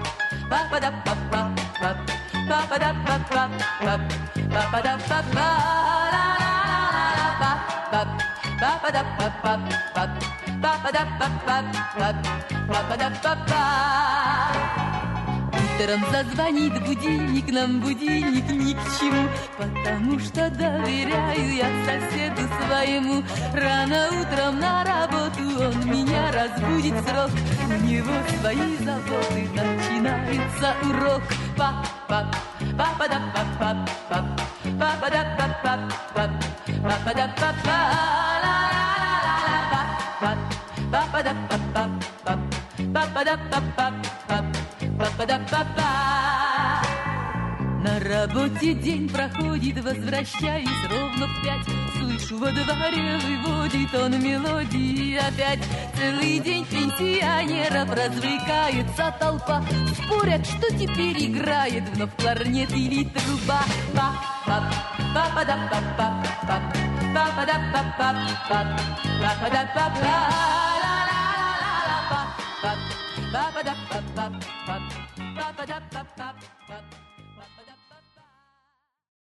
па-па-да-па-па, 0.49 1.55
па-па-да-па-па, 2.49 3.49
па-па-да-па-па, 3.89 3.99
па-па-да-па-па, 4.53 5.47
па-па-да-па-па, 8.59 10.46
Утром 15.78 16.03
зазвонит 16.12 16.86
будильник, 16.86 17.51
нам 17.51 17.80
будильник 17.80 18.49
ни 18.49 18.74
к 18.74 18.99
чему, 18.99 19.30
потому 19.58 20.20
что 20.20 20.49
доверяю 20.49 21.55
я 21.55 21.70
соседу 21.86 22.41
своему. 22.66 23.24
Рано 23.53 24.08
утром 24.20 24.60
на 24.60 24.84
работу 24.84 25.43
он 25.60 25.89
меня 25.89 26.32
разбудит 26.32 26.95
срок, 27.08 27.32
у 27.68 27.84
него 27.86 28.14
свои 28.39 28.78
заботы, 28.78 29.47
начинается 29.53 30.76
урок. 30.84 31.22
Папа, 31.55 32.32
папа 32.78 33.08
да 33.08 33.22
папа, 33.34 33.88
работе 48.22 48.74
день 48.74 49.09
проходит, 49.09 49.84
возвращаюсь 49.84 50.84
ровно 50.89 51.28
в 51.28 51.43
пять. 51.43 51.65
Слышу 51.97 52.38
во 52.39 52.51
дворе, 52.51 53.20
выводит 53.24 53.93
он 53.93 54.20
мелодии 54.22 55.18
опять. 55.18 55.59
Целый 55.95 56.39
день 56.39 56.65
пенсионеров 56.65 57.89
развлекается 57.91 59.15
толпа. 59.20 59.63
Спорят, 60.03 60.45
что 60.45 60.68
теперь 60.72 61.18
играет 61.28 61.84
вновь 61.89 62.15
кларнет 62.18 62.72
или 62.72 63.03
труба. 63.05 63.61
Па-па, 63.95 64.63
па-па-да-па-па-па, 65.13 66.61
па-па-да-па-па-па, 67.13 68.59
па-па-да-па-па. 69.22 70.57
Ba 73.28 73.51
ba 73.53 73.61
da 73.61 73.63
ba 73.63 73.63
ba 73.63 73.63
ba 73.63 73.63
ba 73.63 73.63
ba 73.63 73.63
da 73.63 73.74
ba 73.89 73.99
ba 74.15 74.26
ba 74.68 74.76